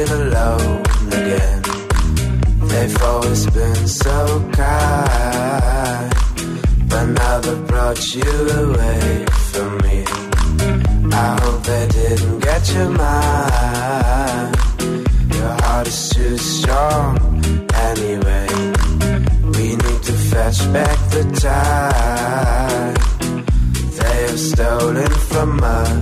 Alone 0.00 0.82
again. 1.08 1.62
They've 2.68 3.02
always 3.02 3.46
been 3.50 3.86
so 3.86 4.50
kind, 4.52 6.12
but 6.88 7.04
now 7.06 7.38
they 7.40 7.54
brought 7.62 8.14
you 8.14 8.32
away 8.64 9.24
from 9.52 9.78
me. 9.78 10.04
I 11.12 11.38
hope 11.42 11.62
they 11.62 11.86
didn't 11.88 12.40
get 12.40 12.72
your 12.74 12.90
mind. 12.90 14.56
Your 15.34 15.52
heart 15.62 15.86
is 15.86 16.08
too 16.10 16.36
strong 16.38 17.18
anyway. 17.74 18.48
We 19.56 19.76
need 19.76 20.02
to 20.08 20.12
fetch 20.30 20.60
back 20.72 20.98
the 21.10 21.24
time 21.40 22.94
they 23.98 24.22
have 24.26 24.40
stolen 24.40 25.10
from 25.30 25.60
us. 25.62 25.94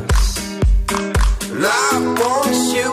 I 1.64 1.98
want 2.18 2.57
you, 2.74 2.90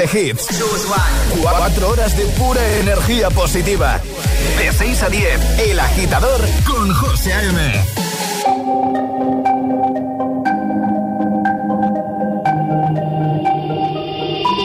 de. 0.00 0.46
Cuatro 1.42 1.90
horas 1.90 2.16
de 2.16 2.24
pura 2.24 2.60
energía 2.78 3.28
positiva. 3.28 4.00
De 4.56 4.72
6 4.72 5.02
a 5.02 5.08
10, 5.10 5.58
El 5.58 5.78
Agitador 5.78 6.40
con 6.66 6.90
José 6.94 7.34
A.M. 7.34 7.84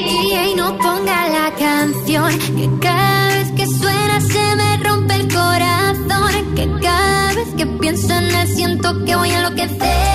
Y 0.07 0.55
no 0.55 0.77
ponga 0.77 1.27
la 1.27 1.53
canción 1.59 2.39
que 2.39 2.69
cada 2.81 3.27
vez 3.35 3.51
que 3.57 3.67
suena 3.67 4.21
se 4.21 4.55
me 4.55 4.77
rompe 4.77 5.15
el 5.15 5.33
corazón. 5.33 6.55
Que 6.55 6.69
cada 6.81 7.33
vez 7.33 7.47
que 7.57 7.65
pienso 7.65 8.13
en 8.13 8.35
él 8.35 8.47
siento 8.55 9.03
que 9.03 9.15
voy 9.17 9.31
a 9.31 9.37
enloquecer. 9.39 10.14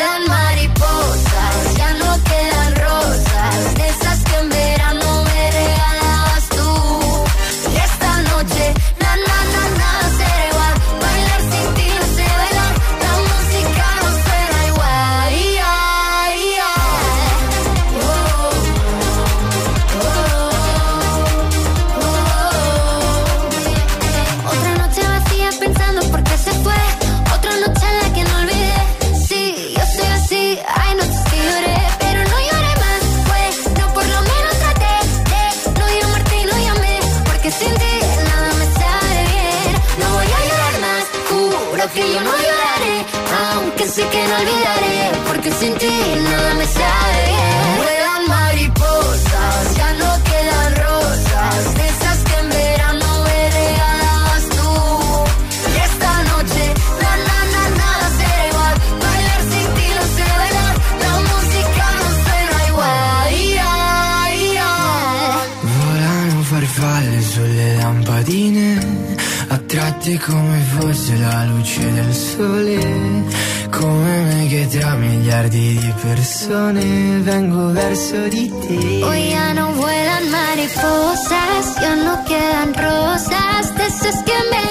persone 76.01 77.19
vengo 77.21 77.71
verso 77.71 78.27
di 78.29 78.49
te. 78.49 79.03
Hoy 79.03 79.29
ya 79.29 79.53
no 79.53 79.71
vuelan 79.73 80.29
mariposas, 80.31 81.75
ya 81.79 81.95
no 81.95 82.23
quedan 82.25 82.73
rosas, 82.73 83.75
de 83.75 83.85
esas 83.85 84.23
que 84.23 84.33
me 84.51 84.70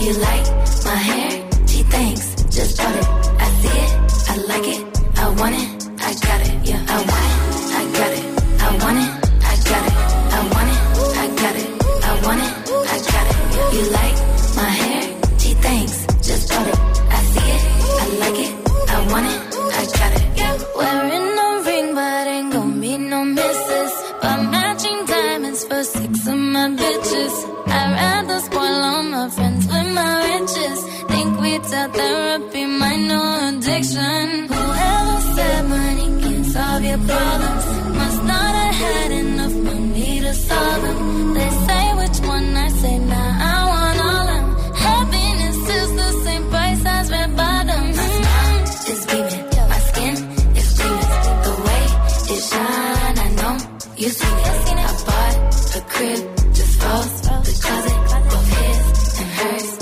You 0.00 0.14
like 0.14 0.46
my 0.84 0.94
hair? 0.94 1.50
She 1.66 1.82
thinks, 1.82 2.34
just 2.44 2.78
bought 2.78 2.96
it. 2.96 3.04
I 3.38 3.50
see 3.60 3.78
it, 3.84 4.30
I 4.30 4.36
like 4.48 4.66
it, 4.66 5.18
I 5.18 5.28
want 5.38 5.54
it, 5.54 5.88
I 6.00 6.14
got 6.14 6.40
it, 6.40 6.68
yeah, 6.68 6.86
I 6.88 6.96
want 6.96 7.24
it. 7.26 7.29
I 54.68 54.92
bought 55.06 55.76
a 55.76 55.80
crib 55.88 56.54
just 56.54 56.80
for 56.80 57.38
the 57.46 57.54
closet, 57.62 57.98
both 58.30 58.48
his 58.58 59.20
and 59.20 59.30
hers. 59.30 59.79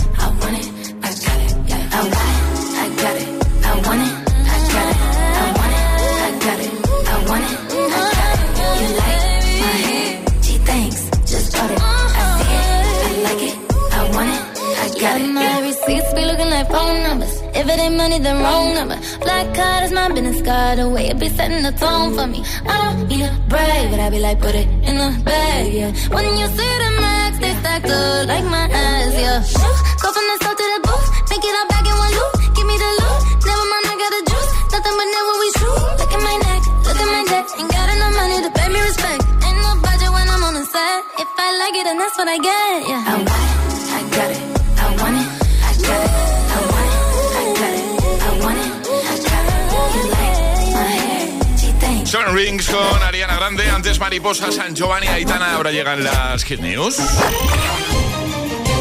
Be 16.18 16.24
looking 16.26 16.50
like 16.50 16.66
phone 16.68 16.98
numbers. 17.06 17.34
If 17.54 17.64
it 17.72 17.78
ain't 17.78 17.96
money, 17.96 18.18
then 18.18 18.36
wrong 18.42 18.74
number. 18.74 18.98
Black 19.22 19.46
card 19.54 19.80
is 19.86 19.92
my 19.92 20.08
business 20.10 20.40
card. 20.42 20.78
The 20.78 20.88
way 20.90 21.04
it 21.10 21.18
be 21.22 21.28
setting 21.28 21.62
the 21.62 21.72
tone 21.82 22.10
for 22.16 22.26
me. 22.26 22.40
I 22.66 22.74
don't 22.82 23.06
need 23.08 23.24
a 23.30 23.32
brag, 23.50 23.84
but 23.90 24.00
I 24.00 24.10
be 24.10 24.18
like, 24.18 24.38
put 24.40 24.54
it 24.54 24.68
in 24.88 24.94
the 25.02 25.10
bag, 25.24 25.72
yeah. 25.72 25.90
When 26.14 26.24
you 26.40 26.46
see 26.58 26.74
the 26.82 26.90
max, 27.02 27.38
they 27.38 27.52
stack 27.60 27.84
up 27.86 28.26
like 28.32 28.46
my 28.56 28.64
ass, 28.66 29.14
yeah. 29.24 29.38
Go 30.02 30.08
from 30.14 30.26
the 30.30 30.36
south 30.42 30.58
to 30.60 30.64
the 30.74 30.80
booth, 30.86 31.08
make 31.30 31.44
it 31.48 31.54
all 31.58 31.68
back 31.72 31.84
in 31.90 31.96
one 32.04 32.12
loop. 32.18 32.32
Give 32.56 32.66
me 32.70 32.76
the 32.82 32.90
loot, 33.00 33.20
never 33.48 33.66
mind, 33.72 33.86
I 33.92 33.94
got 34.02 34.10
the 34.16 34.22
juice. 34.30 34.50
Nothing 34.74 34.96
but 34.98 35.08
never 35.14 35.34
we 35.42 35.48
shoot. 35.58 35.82
Look 36.02 36.12
at 36.16 36.22
my 36.28 36.36
neck, 36.46 36.62
look 36.88 36.98
at 37.04 37.08
my 37.14 37.22
neck. 37.30 37.44
Ain't 37.58 37.70
got 37.70 37.86
enough 37.94 38.14
money 38.18 38.38
to 38.46 38.50
pay 38.58 38.68
me 38.74 38.80
respect. 38.90 39.22
Ain't 39.46 39.58
no 39.62 39.70
budget 39.86 40.10
when 40.16 40.26
I'm 40.34 40.42
on 40.48 40.54
the 40.58 40.64
set. 40.66 40.98
If 41.22 41.30
I 41.46 41.48
like 41.62 41.74
it, 41.78 41.84
then 41.86 41.96
that's 42.02 42.16
what 42.18 42.28
I 42.28 42.38
get, 42.50 42.76
yeah. 42.90 43.57
Seven 52.08 52.34
Rings 52.34 52.68
con 52.70 53.02
Ariana 53.02 53.36
Grande, 53.36 53.68
antes 53.70 53.98
Mariposa, 54.00 54.50
San 54.50 54.74
Giovanni, 54.74 55.06
Aitana, 55.08 55.54
ahora 55.54 55.70
llegan 55.70 56.02
las 56.02 56.42
Hit 56.44 56.60
News. 56.60 56.96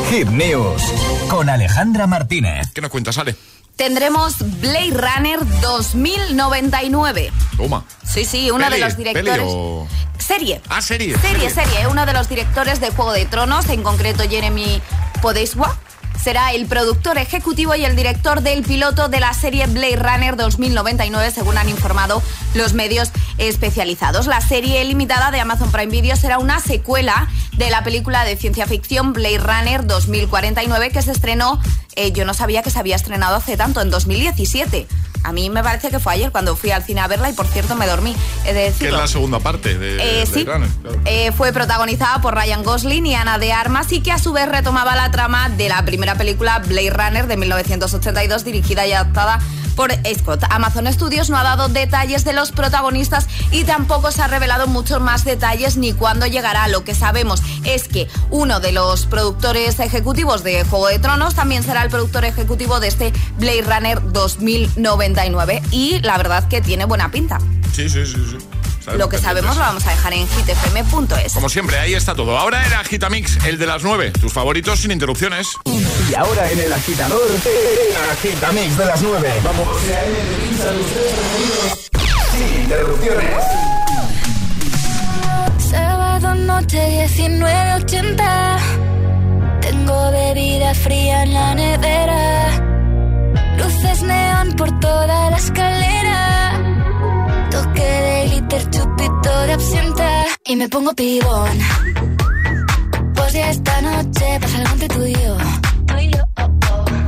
Hit 0.09 0.27
News 0.29 0.81
con 1.29 1.49
Alejandra 1.49 2.07
Martínez. 2.07 2.67
¿Qué 2.73 2.79
nos 2.81 2.89
cuentas, 2.89 3.17
Ale? 3.17 3.35
Tendremos 3.75 4.35
Blade 4.61 4.91
Runner 4.91 5.39
2099. 5.61 7.31
Toma. 7.57 7.83
Sí, 8.05 8.23
sí, 8.23 8.49
uno 8.49 8.63
Peli, 8.65 8.79
de 8.79 8.85
los 8.85 8.93
peli 8.95 9.09
directores. 9.13 9.41
o- 9.45 9.87
Serie. 10.17 10.61
Ah, 10.69 10.81
serie. 10.81 11.17
Serie, 11.19 11.49
serie. 11.49 11.87
Uno 11.87 12.05
de 12.05 12.13
los 12.13 12.27
directores 12.29 12.79
de 12.79 12.89
Juego 12.91 13.11
de 13.11 13.25
Tronos, 13.25 13.67
en 13.69 13.83
concreto 13.83 14.23
Jeremy 14.27 14.81
Podeswa, 15.21 15.77
será 16.21 16.51
el 16.51 16.65
productor 16.65 17.17
ejecutivo 17.17 17.75
y 17.75 17.85
el 17.85 17.95
director 17.95 18.41
del 18.41 18.63
piloto 18.63 19.09
de 19.09 19.19
la 19.19 19.33
serie 19.33 19.67
Blade 19.67 19.95
Runner 19.95 20.35
2099, 20.35 21.31
según 21.31 21.57
han 21.57 21.69
informado 21.69 22.21
los 22.53 22.73
medios 22.73 23.11
especializados. 23.37 24.27
La 24.27 24.41
serie 24.41 24.83
limitada 24.83 25.31
de 25.31 25.39
Amazon 25.39 25.71
Prime 25.71 25.87
Video 25.91 26.15
será 26.15 26.39
una 26.39 26.59
secuela 26.59 27.27
de 27.57 27.69
la 27.69 27.83
película 27.83 28.23
de 28.23 28.35
ciencia 28.35 28.67
ficción 28.67 29.13
Blade 29.13 29.39
Runner 29.39 29.85
2049 29.85 30.91
que 30.91 31.01
se 31.01 31.11
estrenó, 31.11 31.59
eh, 31.95 32.11
yo 32.11 32.25
no 32.25 32.33
sabía 32.33 32.61
que 32.63 32.69
se 32.69 32.79
había 32.79 32.95
estrenado 32.95 33.35
hace 33.35 33.57
tanto, 33.57 33.81
en 33.81 33.89
2017. 33.89 34.87
A 35.27 35.33
mí 35.33 35.49
me 35.49 35.61
parece 35.61 35.89
que 35.89 35.99
fue 35.99 36.13
ayer 36.13 36.31
cuando 36.31 36.55
fui 36.55 36.71
al 36.71 36.83
cine 36.83 37.01
a 37.01 37.07
verla 37.07 37.29
y 37.29 37.33
por 37.33 37.45
cierto 37.47 37.75
me 37.75 37.85
dormí. 37.85 38.15
He 38.45 38.53
de 38.53 38.61
Que 38.61 38.67
es 38.67 38.73
decirlo. 38.79 38.97
la 38.99 39.07
segunda 39.07 39.39
parte 39.39 39.77
de, 39.77 39.95
Eh, 39.97 40.19
de 40.21 40.25
sí. 40.25 40.45
Runner, 40.45 40.69
claro. 40.81 41.01
Eh, 41.03 41.31
fue 41.33 41.51
protagonizada 41.51 42.21
por 42.21 42.33
Ryan 42.33 42.63
Gosling 42.63 43.05
y 43.05 43.15
Ana 43.15 43.37
de 43.37 43.51
Armas 43.51 43.91
y 43.91 43.99
que 43.99 44.13
a 44.13 44.19
su 44.19 44.31
vez 44.31 44.47
retomaba 44.47 44.95
la 44.95 45.11
trama 45.11 45.49
de 45.49 45.67
la 45.67 45.83
primera 45.83 46.15
película 46.15 46.59
Blade 46.59 46.91
Runner 46.91 47.27
de 47.27 47.35
1982 47.35 48.45
dirigida 48.45 48.87
y 48.87 48.93
adaptada 48.93 49.39
por 49.77 49.93
Scott. 49.93 50.43
Amazon 50.49 50.91
Studios 50.91 51.29
no 51.29 51.37
ha 51.37 51.43
dado 51.43 51.69
detalles 51.69 52.25
de 52.25 52.33
los 52.33 52.51
protagonistas 52.51 53.27
y 53.51 53.63
tampoco 53.63 54.11
se 54.11 54.23
ha 54.23 54.27
revelado 54.27 54.65
muchos 54.67 54.99
más 54.99 55.23
detalles 55.23 55.77
ni 55.77 55.93
cuándo 55.93 56.25
llegará. 56.25 56.67
Lo 56.67 56.83
que 56.83 56.95
sabemos 56.95 57.43
es 57.63 57.87
que 57.87 58.07
uno 58.31 58.59
de 58.59 58.71
los 58.71 59.05
productores 59.05 59.79
ejecutivos 59.79 60.43
de 60.43 60.65
Juego 60.65 60.87
de 60.87 60.97
Tronos 60.97 61.35
también 61.35 61.63
será 61.63 61.83
el 61.83 61.91
productor 61.91 62.25
ejecutivo 62.25 62.79
de 62.79 62.87
este 62.87 63.13
Blade 63.37 63.61
Runner 63.61 64.01
2099 64.11 65.61
y 65.71 65.99
la 65.99 66.17
verdad 66.17 66.47
que 66.47 66.59
tiene 66.59 66.85
buena 66.85 67.11
pinta. 67.11 67.37
Sí, 67.71 67.87
sí, 67.87 68.05
sí. 68.05 68.15
sí. 68.31 68.56
Lo 68.95 69.09
que 69.09 69.17
sabemos 69.17 69.55
lo 69.55 69.61
vamos 69.61 69.85
a 69.85 69.91
dejar 69.91 70.13
en 70.13 70.27
hitfm.es. 70.27 71.33
Como 71.33 71.49
siempre, 71.49 71.77
ahí 71.79 71.93
está 71.93 72.15
todo. 72.15 72.37
Ahora 72.37 72.65
era 72.65 72.83
Gitamix, 72.83 73.37
el 73.45 73.57
de 73.57 73.65
las 73.65 73.83
9. 73.83 74.11
Tus 74.11 74.31
favoritos 74.31 74.79
sin 74.79 74.91
interrupciones. 74.91 75.49
Y 75.65 76.15
ahora 76.15 76.49
en 76.49 76.59
el 76.59 76.71
agitador, 76.71 77.21
el 77.29 78.11
agitamix 78.11 78.77
de 78.77 78.85
las 78.85 79.01
9. 79.01 79.33
Vamos. 79.43 79.67
Sin 82.31 82.61
interrupciones. 82.61 83.43
Sábado 85.69 86.35
noche 86.35 87.07
1980. 87.17 88.57
Tengo 89.61 90.11
bebida 90.11 90.73
fría 90.73 91.23
en 91.23 91.33
la 91.33 91.55
nevera. 91.55 92.63
Luces 93.57 94.01
neón 94.03 94.53
por 94.53 94.79
toda 94.79 95.29
la 95.31 95.37
escalera. 95.37 95.96
Glitter, 98.47 98.69
chupito 98.69 99.41
de 99.47 99.53
absenta. 99.53 100.25
Y 100.45 100.55
me 100.55 100.69
pongo 100.69 100.93
pibón. 100.93 101.57
Pues 103.15 103.33
ya 103.33 103.49
esta 103.49 103.81
noche 103.81 104.39
pasa 104.41 104.57
algo 104.57 104.73
entre 104.73 104.87
tú 104.87 105.05
y 105.05 105.13
yo. 105.13 105.37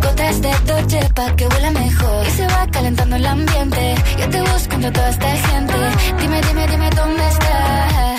Gotas 0.02 0.42
de 0.42 0.52
Dolce 0.66 1.10
pa' 1.16 1.36
que 1.36 1.48
huela 1.48 1.72
mejor 1.72 2.28
Y 2.28 2.32
se 2.32 2.48
va 2.48 2.66
calentando 2.72 3.16
el 3.18 3.26
ambiente 3.26 3.96
Yo 4.18 4.30
te 4.30 4.42
busco 4.42 4.76
entre 4.76 4.92
toda 4.92 5.10
esta 5.10 5.36
gente 5.36 5.74
Dime, 6.20 6.42
dime, 6.42 6.68
dime 6.68 6.90
dónde 6.92 7.28
está 7.28 8.19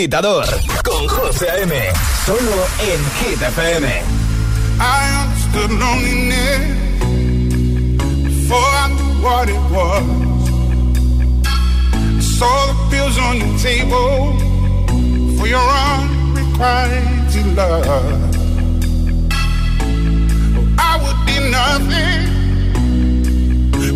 agitador 0.00 0.46
con 0.82 1.06
José 1.08 1.50
A.M. 1.50 1.74
Solo 2.24 2.66
en 2.80 3.00
Hit 3.18 3.42
FM. 3.42 3.86
I 4.80 5.10
understood 5.24 5.70
loneliness 5.78 6.60
before 8.24 8.64
I 8.64 8.88
knew 8.94 9.22
what 9.22 9.48
it 9.50 9.60
was. 9.70 10.04
I 11.44 12.20
saw 12.20 12.66
the 12.68 12.74
pills 12.90 13.18
on 13.18 13.36
your 13.40 13.58
table 13.58 14.38
for 15.36 15.46
your 15.46 15.68
unrequited 15.92 17.46
love. 17.54 17.84
I 20.78 20.96
would 21.02 21.20
be 21.26 21.38
nothing 21.50 22.22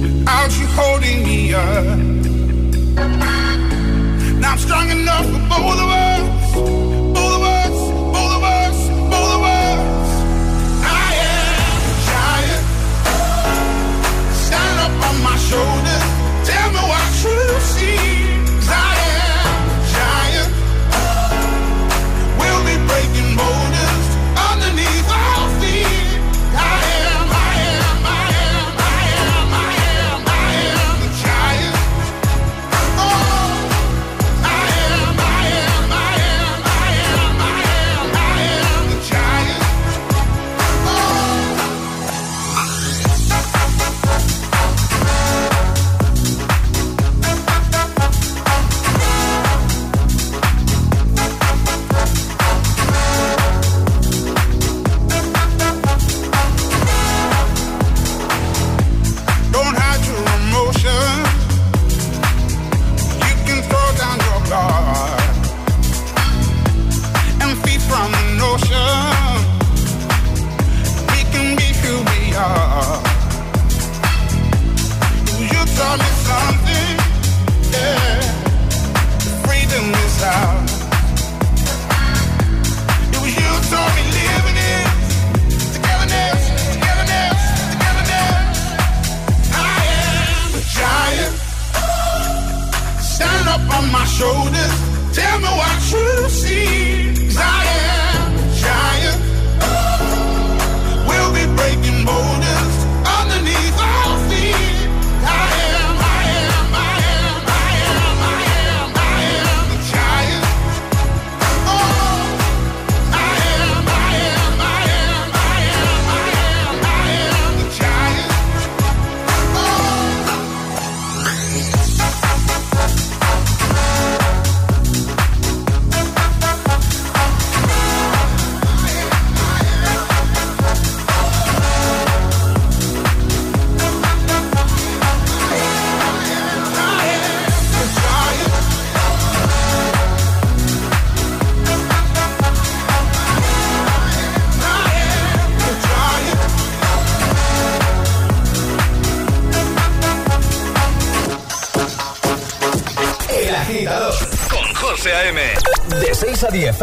without 0.03 0.53
you 0.59 0.67
holding 0.67 1.23
me 1.25 1.55
up. 1.55 3.44
I'm 4.55 4.61
strong 4.61 4.89
enough 4.89 5.27
for 5.27 5.41
both 5.49 5.81
of 5.81 5.89
us. 5.91 6.45
I 10.87 11.11
am 11.33 11.83
a 11.91 11.95
giant. 12.07 12.65
Stand 14.47 14.79
up 14.79 14.95
on 15.09 15.17
my 15.25 15.37
shoulders. 15.39 16.05
Tell 16.47 16.69
me 16.71 16.83
what 16.89 17.07
you 17.25 17.61
see. 17.73 18.14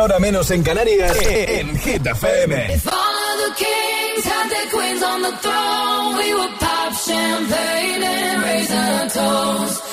Hora 0.02 0.18
menos 0.18 0.49
en 0.49 0.64
Canarias, 0.64 1.16
en 1.22 1.78
Hit 1.78 2.04
FM. 2.04 2.74
If 2.74 2.88
all 2.88 3.38
the 3.45 3.54
kings 3.56 4.26
had 4.26 4.49
their 4.49 4.68
queens 4.72 5.04
on 5.04 5.22
the 5.22 5.32
throne, 5.38 6.18
we 6.18 6.34
would 6.34 6.60
pop 6.60 6.91
champagne 6.95 8.02
and 8.02 8.43
raise 8.43 8.72
our 8.72 9.10
toast. 9.10 9.91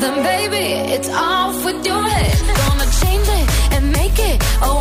then 0.00 0.22
baby, 0.22 0.66
it's 0.94 1.08
off 1.08 1.64
with 1.64 1.84
your 1.86 2.02
head. 2.02 2.36
Gonna 2.68 2.88
change 3.00 3.28
it 3.40 3.46
and 3.74 3.92
make 3.92 4.18
it. 4.18 4.36
Oh, 4.62 4.75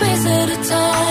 space 0.00 0.26
at 0.26 0.48
a 0.48 0.68
time. 0.68 1.09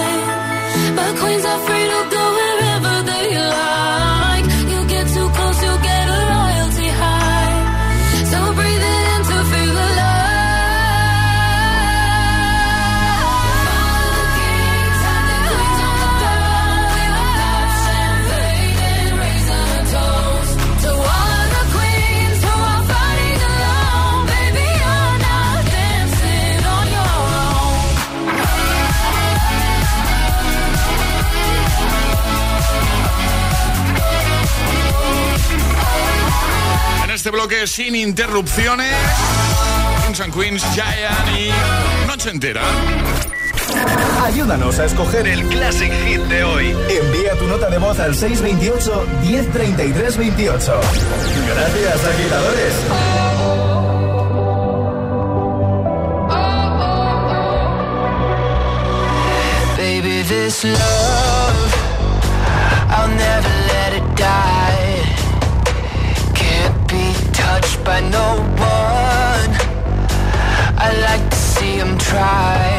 bloque 37.39 37.67
sin 37.67 37.95
interrupciones. 37.95 38.93
Kings 40.03 40.19
and 40.19 40.33
Queens, 40.33 40.61
Giant 40.73 41.37
y 41.37 41.49
Noche 42.05 42.31
Entera. 42.31 42.63
Ayúdanos 44.25 44.77
a 44.77 44.83
escoger 44.83 45.25
el 45.25 45.47
Classic 45.47 45.89
Hit 46.05 46.19
de 46.23 46.43
hoy. 46.43 46.75
Envía 46.89 47.37
tu 47.37 47.47
nota 47.47 47.69
de 47.69 47.77
voz 47.77 47.97
al 47.99 48.13
628-103328. 48.13 50.81
Gracias, 51.47 52.03
agitadores. 52.03 52.73
Baby, 59.77 60.23
this 60.23 60.65
love, 60.65 61.73
I'll 62.89 63.07
never 63.07 63.49
let 63.69 63.93
it 63.95 64.03
die. 64.17 64.48
by 67.89 68.01
no 68.01 68.27
one. 68.71 69.51
I 70.85 70.89
like 71.07 71.27
to 71.31 71.35
see 71.35 71.79
them 71.79 71.97
try. 71.97 72.78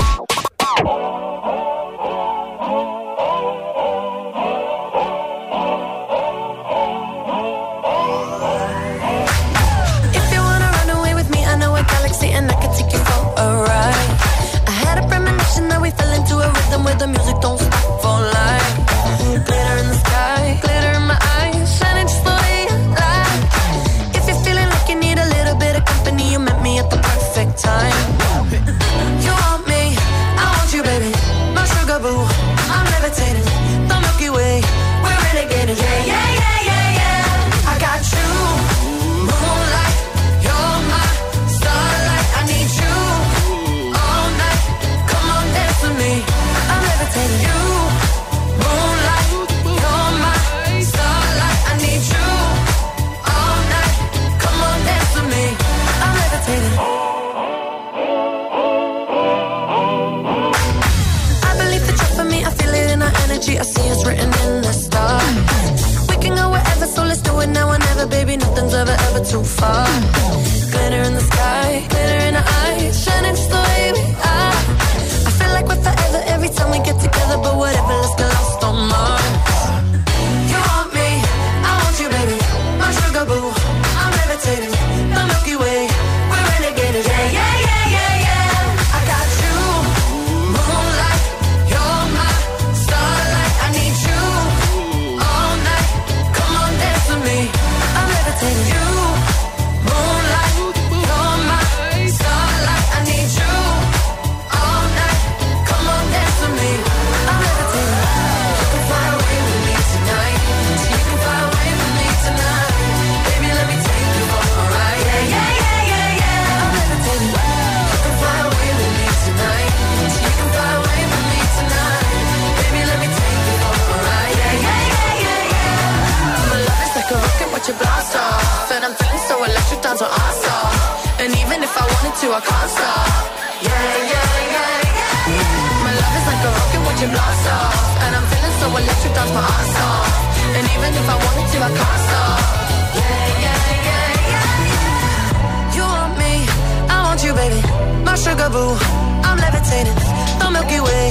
I'm. 149.71 150.03
The 150.39 150.47
Milky 150.55 150.79
Way, 150.87 151.05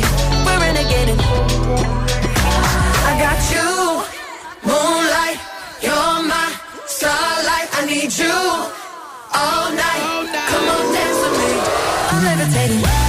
we're 0.45 0.61
renegading. 0.65 1.21
I 3.09 3.13
got 3.25 3.39
you, 3.55 3.69
moonlight. 4.69 5.39
You're 5.85 6.19
my 6.33 6.47
starlight. 6.87 7.69
I 7.79 7.81
need 7.87 8.13
you 8.23 8.39
all 9.41 9.67
night. 9.85 10.03
Come 10.51 10.67
on, 10.75 10.85
dance 10.95 11.21
with 11.25 11.37
me. 11.41 11.51
I'm 12.11 12.21
levitating. 12.29 13.00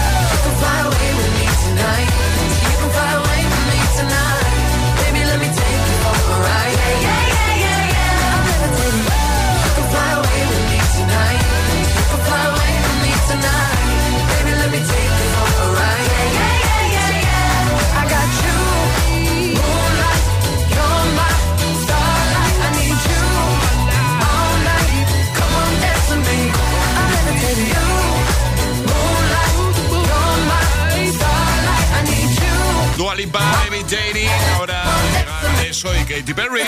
Llegan 35.84 35.96
eso 35.96 35.96
y 35.96 36.06
Katy 36.06 36.34
Perry. 36.34 36.62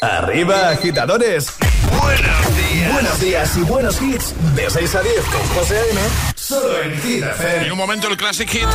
Arriba, 0.00 0.70
agitadores. 0.70 1.54
Buenos 2.00 2.56
días. 2.56 2.92
Buenos 2.92 3.20
días 3.20 3.56
y 3.56 3.60
buenos 3.62 4.02
hits. 4.02 4.34
De 4.54 4.70
6 4.70 4.94
a 4.94 5.02
10 5.02 5.14
con 5.24 5.42
José 5.56 5.78
A.M. 5.78 6.00
Solo 6.34 6.82
en 6.82 7.00
Hit 7.00 7.24
FM. 7.24 7.66
En 7.66 7.72
un 7.72 7.78
momento 7.78 8.08
el 8.08 8.16
Classic 8.16 8.48
Hit. 8.48 8.68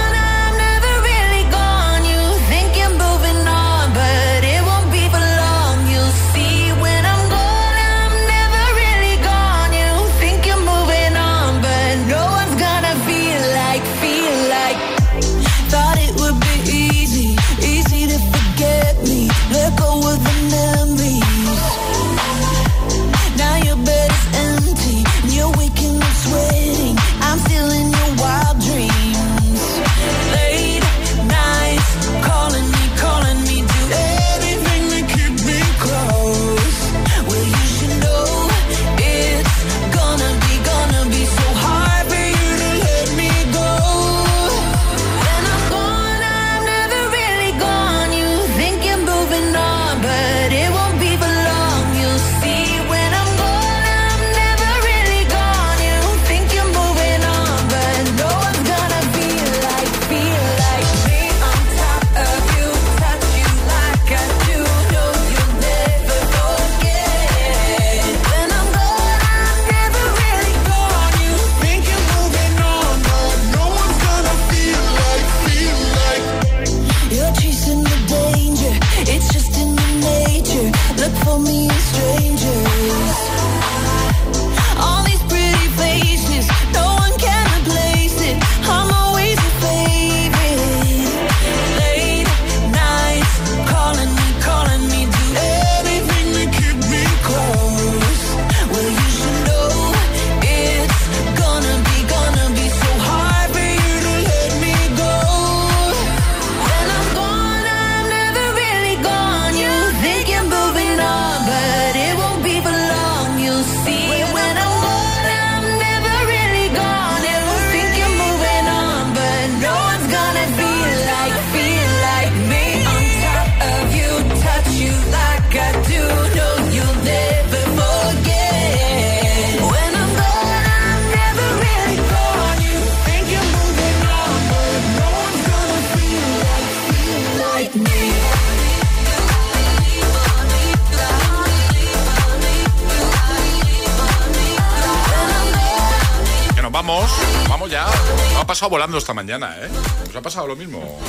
Volando 148.94 149.00
esta 149.00 149.14
mañana, 149.16 149.56
¿eh? 149.60 149.70
¿Os 150.08 150.16
ha 150.16 150.22
pasado 150.22 150.46
lo 150.46 150.56
mismo? 150.56 151.00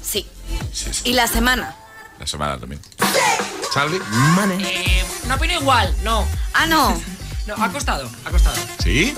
Sí. 0.00 0.26
Sí, 0.72 0.88
sí. 0.94 1.10
Y 1.10 1.12
la 1.12 1.26
semana. 1.26 1.76
La 2.18 2.26
semana 2.26 2.56
también. 2.56 2.80
Charlie. 3.74 4.00
Eh, 4.60 5.04
no 5.26 5.34
opino 5.34 5.52
igual, 5.52 5.94
no. 6.04 6.26
Ah, 6.54 6.64
no. 6.66 6.98
No, 7.48 7.54
ha 7.64 7.72
costado, 7.72 8.06
ha 8.26 8.30
costado. 8.30 8.56
¿Sí? 8.78 9.14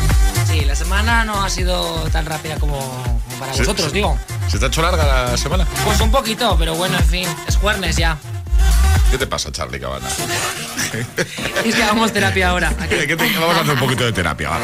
Sí, 0.46 0.60
la 0.60 0.76
semana 0.76 1.24
no 1.24 1.42
ha 1.42 1.50
sido 1.50 2.08
tan 2.12 2.24
rápida 2.26 2.60
como, 2.60 2.78
como 2.78 3.40
para 3.40 3.52
Sí, 3.52 3.58
vosotros, 3.58 3.92
digo. 3.92 4.16
¿Se 4.48 4.56
te 4.56 4.66
ha 4.66 4.68
hecho 4.68 4.82
larga 4.82 5.30
la 5.30 5.36
semana? 5.36 5.66
Pues 5.84 6.00
un 6.00 6.12
poquito, 6.12 6.56
pero 6.56 6.76
bueno, 6.76 6.96
en 6.96 7.06
fin, 7.06 7.28
es 7.48 7.56
jueves 7.56 7.96
ya. 7.96 8.16
¿Qué 9.10 9.18
te 9.18 9.26
pasa, 9.26 9.50
Charlie 9.52 9.80
Cabana? 9.80 10.08
Es 11.64 11.74
que 11.74 11.82
hagamos 11.84 12.12
terapia 12.12 12.48
ahora. 12.48 12.72
¿Qué 12.88 13.06
te- 13.16 13.38
Vamos 13.38 13.56
a 13.56 13.60
hacer 13.60 13.74
un 13.74 13.78
poquito 13.80 14.04
de 14.04 14.12
terapia. 14.12 14.50
va. 14.50 14.58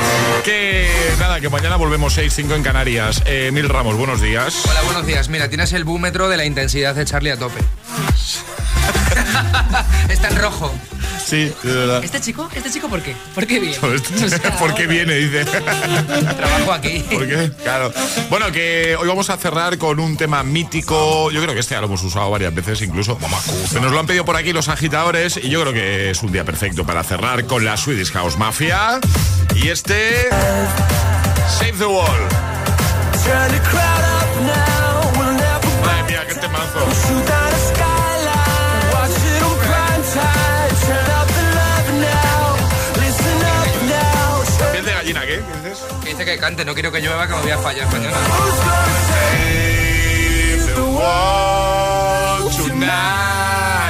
Que 0.45 0.89
nada, 1.21 1.41
que 1.41 1.49
mañana 1.49 1.77
volvemos 1.77 2.17
6-5 2.19 2.55
en 2.57 2.63
Canarias. 2.63 3.23
Eh, 3.27 3.51
Mil 3.53 3.69
Ramos, 3.69 3.97
buenos 3.97 4.21
días. 4.21 4.55
Hola, 4.69 4.83
buenos 4.83 5.07
días. 5.07 5.29
Mira, 5.29 5.49
tienes 5.49 5.73
el 5.73 5.85
búmetro 5.85 6.29
de 6.29 6.37
la 6.37 6.45
intensidad 6.45 6.95
de 6.97 7.05
Charlie 7.05 7.31
a 7.31 7.39
tope. 7.39 7.61
Está 10.09 10.29
en 10.29 10.37
rojo. 10.37 10.73
Sí, 11.27 11.53
de 11.65 11.73
verdad. 11.75 12.05
¿Este 12.05 12.21
chico? 12.21 12.49
¿Este 12.55 12.71
chico 12.71 12.89
por 12.89 13.03
qué? 13.03 13.17
¿Por 13.35 13.49
qué 13.49 13.59
bien? 13.59 13.75
¿Por 14.61 14.75
qué 14.75 14.87
viene? 14.87 15.15
Dice. 15.15 15.45
Trabajo 15.45 16.73
aquí. 16.73 17.01
¿Por 17.01 17.27
qué? 17.27 17.51
Claro. 17.65 17.93
Bueno, 18.31 18.53
que 18.53 18.97
hoy 18.97 19.09
vamos 19.09 19.29
a 19.29 19.37
cerrar 19.37 19.77
con 19.77 19.99
un 19.99 20.17
tema 20.17 20.45
mítico. 20.45 21.33
Yo 21.33 21.43
creo 21.43 21.53
que 21.53 21.59
este 21.59 21.75
ya 21.75 21.81
lo 21.81 21.89
hemos 21.89 22.05
usado 22.05 22.31
varias 22.31 22.55
veces 22.55 22.81
incluso. 22.83 23.19
Que 23.73 23.81
nos 23.81 23.91
lo 23.91 23.99
han 23.99 24.07
pedido 24.07 24.25
por 24.25 24.37
aquí 24.37 24.53
los 24.53 24.69
agitadores 24.69 25.37
y 25.37 25.49
yo 25.49 25.61
creo 25.63 25.73
que 25.73 26.11
es 26.11 26.23
un 26.23 26.31
día 26.31 26.45
perfecto 26.45 26.87
para 26.87 27.03
cerrar 27.03 27.45
con 27.47 27.65
la 27.65 27.77
Swedish 27.77 28.13
House 28.13 28.39
Mafia. 28.39 29.01
Y 29.57 29.69
este. 29.71 30.29
Save 31.59 31.73
the 31.73 31.87
Wall. 31.87 32.07
Madre 35.85 36.03
mía, 36.09 36.25
qué 36.29 36.35
temazo. 36.37 37.36
Dice 46.17 46.31
que 46.31 46.39
cante, 46.39 46.65
no 46.65 46.73
quiero 46.73 46.91
que 46.91 47.01
llueva, 47.01 47.27
que 47.27 47.35
me 47.35 47.41
voy 47.43 47.51
a 47.51 47.59
fallar 47.59 47.87
mañana. 47.93 48.17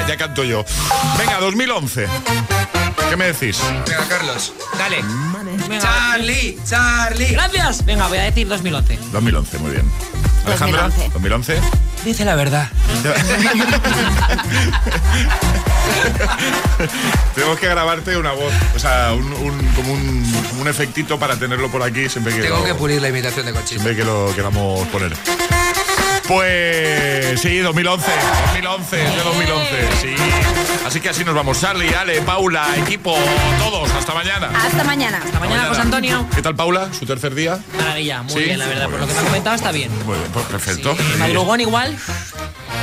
Ya 0.08 0.16
canto 0.16 0.42
yo. 0.44 0.64
Venga, 1.18 1.38
2011. 1.40 2.06
¿Qué 3.10 3.16
me 3.16 3.26
decís? 3.26 3.60
Venga, 3.86 4.06
Carlos, 4.08 4.52
dale. 4.78 5.02
Venga. 5.68 5.80
Charlie, 5.80 6.58
Charlie. 6.64 7.32
Gracias. 7.32 7.84
Venga, 7.84 8.08
voy 8.08 8.18
a 8.18 8.22
decir 8.22 8.48
2011. 8.48 8.98
2011, 9.12 9.58
muy 9.58 9.70
bien. 9.72 9.90
Alejandra, 10.46 10.88
2011. 11.12 11.60
Dice 12.04 12.24
la 12.24 12.36
verdad. 12.36 12.68
Tenemos 17.34 17.58
que 17.58 17.68
grabarte 17.68 18.16
una 18.16 18.32
voz, 18.32 18.52
o 18.74 18.78
sea, 18.78 19.12
un, 19.12 19.32
un- 19.32 19.66
como, 19.74 19.92
un, 19.92 20.46
un 20.60 20.68
efectito 20.68 21.18
para 21.18 21.36
tenerlo 21.36 21.70
por 21.70 21.82
aquí 21.82 22.08
siempre 22.08 22.34
que, 22.34 22.42
Tengo 22.42 22.58
lo, 22.58 22.64
que 22.64 22.74
pulir 22.74 23.00
la 23.02 23.08
imitación 23.08 23.46
de 23.46 23.52
Conchita. 23.52 23.82
siempre 23.82 23.96
que 23.96 24.04
lo 24.04 24.34
queramos 24.34 24.86
poner. 24.88 25.12
Pues 26.26 27.40
sí, 27.40 27.58
2011, 27.58 28.04
2011, 28.54 29.02
es 29.04 29.16
de 29.16 29.22
2011, 29.22 29.68
sí. 30.02 30.14
Así 30.84 31.00
que 31.00 31.08
así 31.10 31.24
nos 31.24 31.34
vamos. 31.36 31.60
Charlie, 31.60 31.94
Ale, 31.94 32.20
Paula, 32.22 32.66
equipo, 32.78 33.16
todos, 33.60 33.88
hasta 33.92 34.12
mañana. 34.12 34.50
Hasta 34.56 34.82
mañana. 34.82 35.20
Hasta 35.24 35.38
mañana, 35.38 35.66
José 35.68 35.80
Antonio. 35.82 36.26
¿Qué 36.34 36.42
tal, 36.42 36.56
Paula? 36.56 36.88
¿Su 36.98 37.06
tercer 37.06 37.34
día? 37.34 37.58
Maravilla, 37.76 38.22
muy 38.22 38.32
Sí, 38.32 38.38
bien, 38.40 38.58
la 38.58 38.66
verdad. 38.66 38.88
muy 38.88 38.92
Por 38.98 39.00
lo 39.02 39.06
que 39.06 39.14
me 39.14 39.20
ha 39.20 39.22
comentado 39.24 39.54
está 39.56 39.70
bien. 39.70 39.90
Muy 40.04 40.16
bien, 40.18 40.30
pues 40.32 40.46
perfecto. 40.46 40.96
El 41.12 41.18
madrugón 41.18 41.60
igual. 41.60 41.96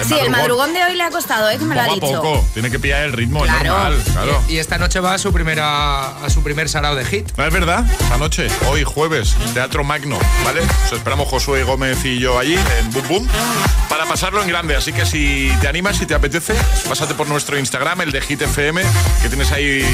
Sí, 0.08 0.16
el 0.20 0.30
madrugón 0.30 0.74
de 0.74 0.84
hoy 0.84 0.96
le 0.96 1.04
ha 1.04 1.10
costado, 1.10 1.50
¿eh? 1.50 1.58
Que 1.58 1.66
me 1.66 1.76
lo 1.76 1.82
ha 1.82 1.86
a 1.86 1.88
dicho. 1.88 2.00
poco, 2.22 2.46
tiene 2.54 2.70
que 2.72 2.80
pillar 2.80 3.04
el 3.04 3.14
ritmo, 3.14 3.42
Claro. 3.44 3.72
normal, 3.74 4.04
claro. 4.12 4.42
Y 4.50 4.58
esta 4.58 4.78
noche 4.78 5.00
va 5.00 5.14
a 5.14 5.18
su 5.18 5.32
primera 5.32 6.24
a 6.24 6.30
su 6.30 6.44
primer 6.44 6.68
sarao 6.70 6.96
de 6.96 7.06
hit. 7.06 7.32
No, 7.38 7.46
es 7.46 7.54
verdad, 7.54 7.86
esta 8.00 8.18
noche, 8.18 8.48
hoy 8.68 8.84
jueves, 8.84 9.36
Teatro 9.54 9.84
Magno, 9.84 10.18
¿vale? 10.44 10.62
Os 10.86 10.92
esperamos 10.94 11.28
Josué 11.30 11.64
Gómez 11.64 12.04
y 12.06 12.20
yo 12.20 12.38
allí 12.40 12.56
en 12.80 12.92
Boom 12.92 13.08
Boom 13.08 13.28
para 13.90 14.06
pasarlo 14.06 14.42
en 14.42 14.48
grande. 14.48 14.76
Así 14.76 14.92
que 14.94 15.06
si 15.06 15.52
te 15.62 15.68
animas, 15.68 15.98
si 15.98 16.06
te 16.06 16.16
apetece, 16.16 16.54
pásate 16.90 17.14
por 17.14 17.28
nuestro 17.28 17.58
Instagram, 17.58 18.02
el 18.02 18.12
de 18.12 18.22
Hit 18.22 18.42
FM, 18.42 18.82
que 19.22 19.30
tienes 19.30 19.52
ahí 19.52 19.86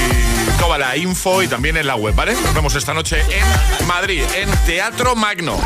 toda 0.60 0.78
la 0.78 0.96
info 0.98 1.44
y 1.44 1.48
también 1.48 1.78
en 1.78 1.88
la 1.88 1.96
web, 1.96 2.16
¿vale? 2.16 2.34
Nos 2.34 2.54
vemos 2.54 2.76
esta 2.76 2.94
noche 2.94 3.22
en 3.30 3.88
Madrid, 3.88 4.24
en 4.36 4.50
Teatro 4.66 5.16
Magno. 5.16 5.60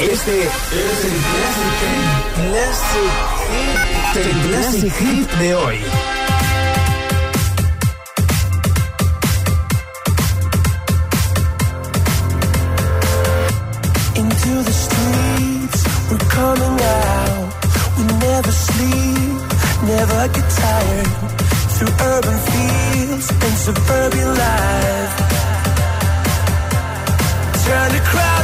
Este 0.00 0.12
es 0.12 0.26
el 0.28 2.21
Classic, 2.34 3.12
el 4.16 4.48
Classic 4.48 4.92
Hit 4.92 5.30
de 5.38 5.54
hoy. 5.54 5.78
into 14.16 14.62
the 14.62 14.72
streets. 14.72 15.80
We're 16.10 16.28
coming 16.30 16.76
out. 16.80 17.52
We 17.96 18.04
never 18.28 18.52
sleep, 18.52 19.40
never 19.84 20.28
get 20.28 20.48
tired. 20.50 21.08
Through 21.74 21.94
urban 22.12 22.38
fields 22.50 23.30
and 23.30 23.54
suburban 23.66 24.28
life. 24.44 25.14
Turn 27.64 27.92
the 27.92 28.02
crowd 28.10 28.41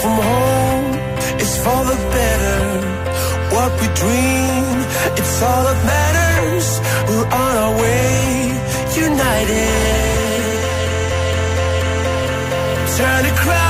from 0.00 0.16
home, 0.32 0.88
it's 1.42 1.56
for 1.62 1.80
the 1.90 1.98
better. 2.16 2.58
What 3.54 3.70
we 3.80 3.86
dream, 4.02 4.76
it's 5.18 5.42
all 5.42 5.62
that 5.68 5.80
matters. 5.92 6.68
We're 7.08 7.28
on 7.44 7.54
our 7.64 7.74
way, 7.82 8.08
united. 9.08 10.00
Turn 12.96 13.20
the 13.28 13.34
crowd 13.42 13.69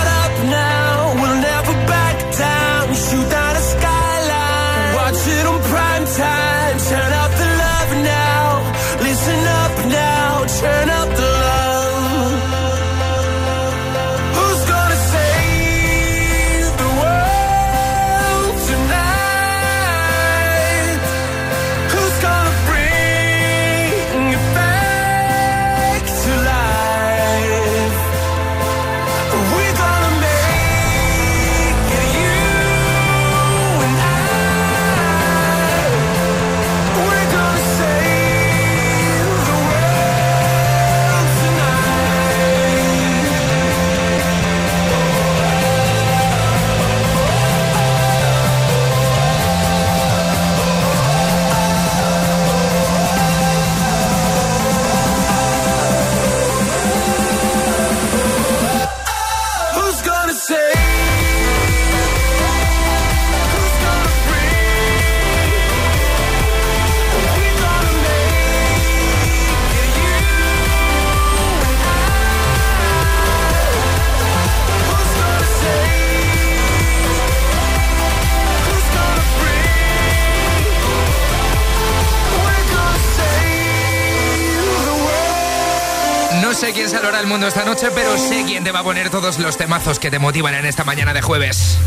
sé 86.70 86.74
quién 86.74 86.88
salvará 86.88 87.18
el 87.18 87.26
mundo 87.26 87.48
esta 87.48 87.64
noche, 87.64 87.88
pero 87.92 88.16
sé 88.16 88.44
quién 88.46 88.62
te 88.62 88.70
va 88.70 88.80
a 88.80 88.84
poner 88.84 89.10
todos 89.10 89.40
los 89.40 89.56
temazos 89.56 89.98
que 89.98 90.08
te 90.08 90.20
motivan 90.20 90.54
en 90.54 90.66
esta 90.66 90.84
mañana 90.84 91.12
de 91.12 91.20
jueves. 91.20 91.78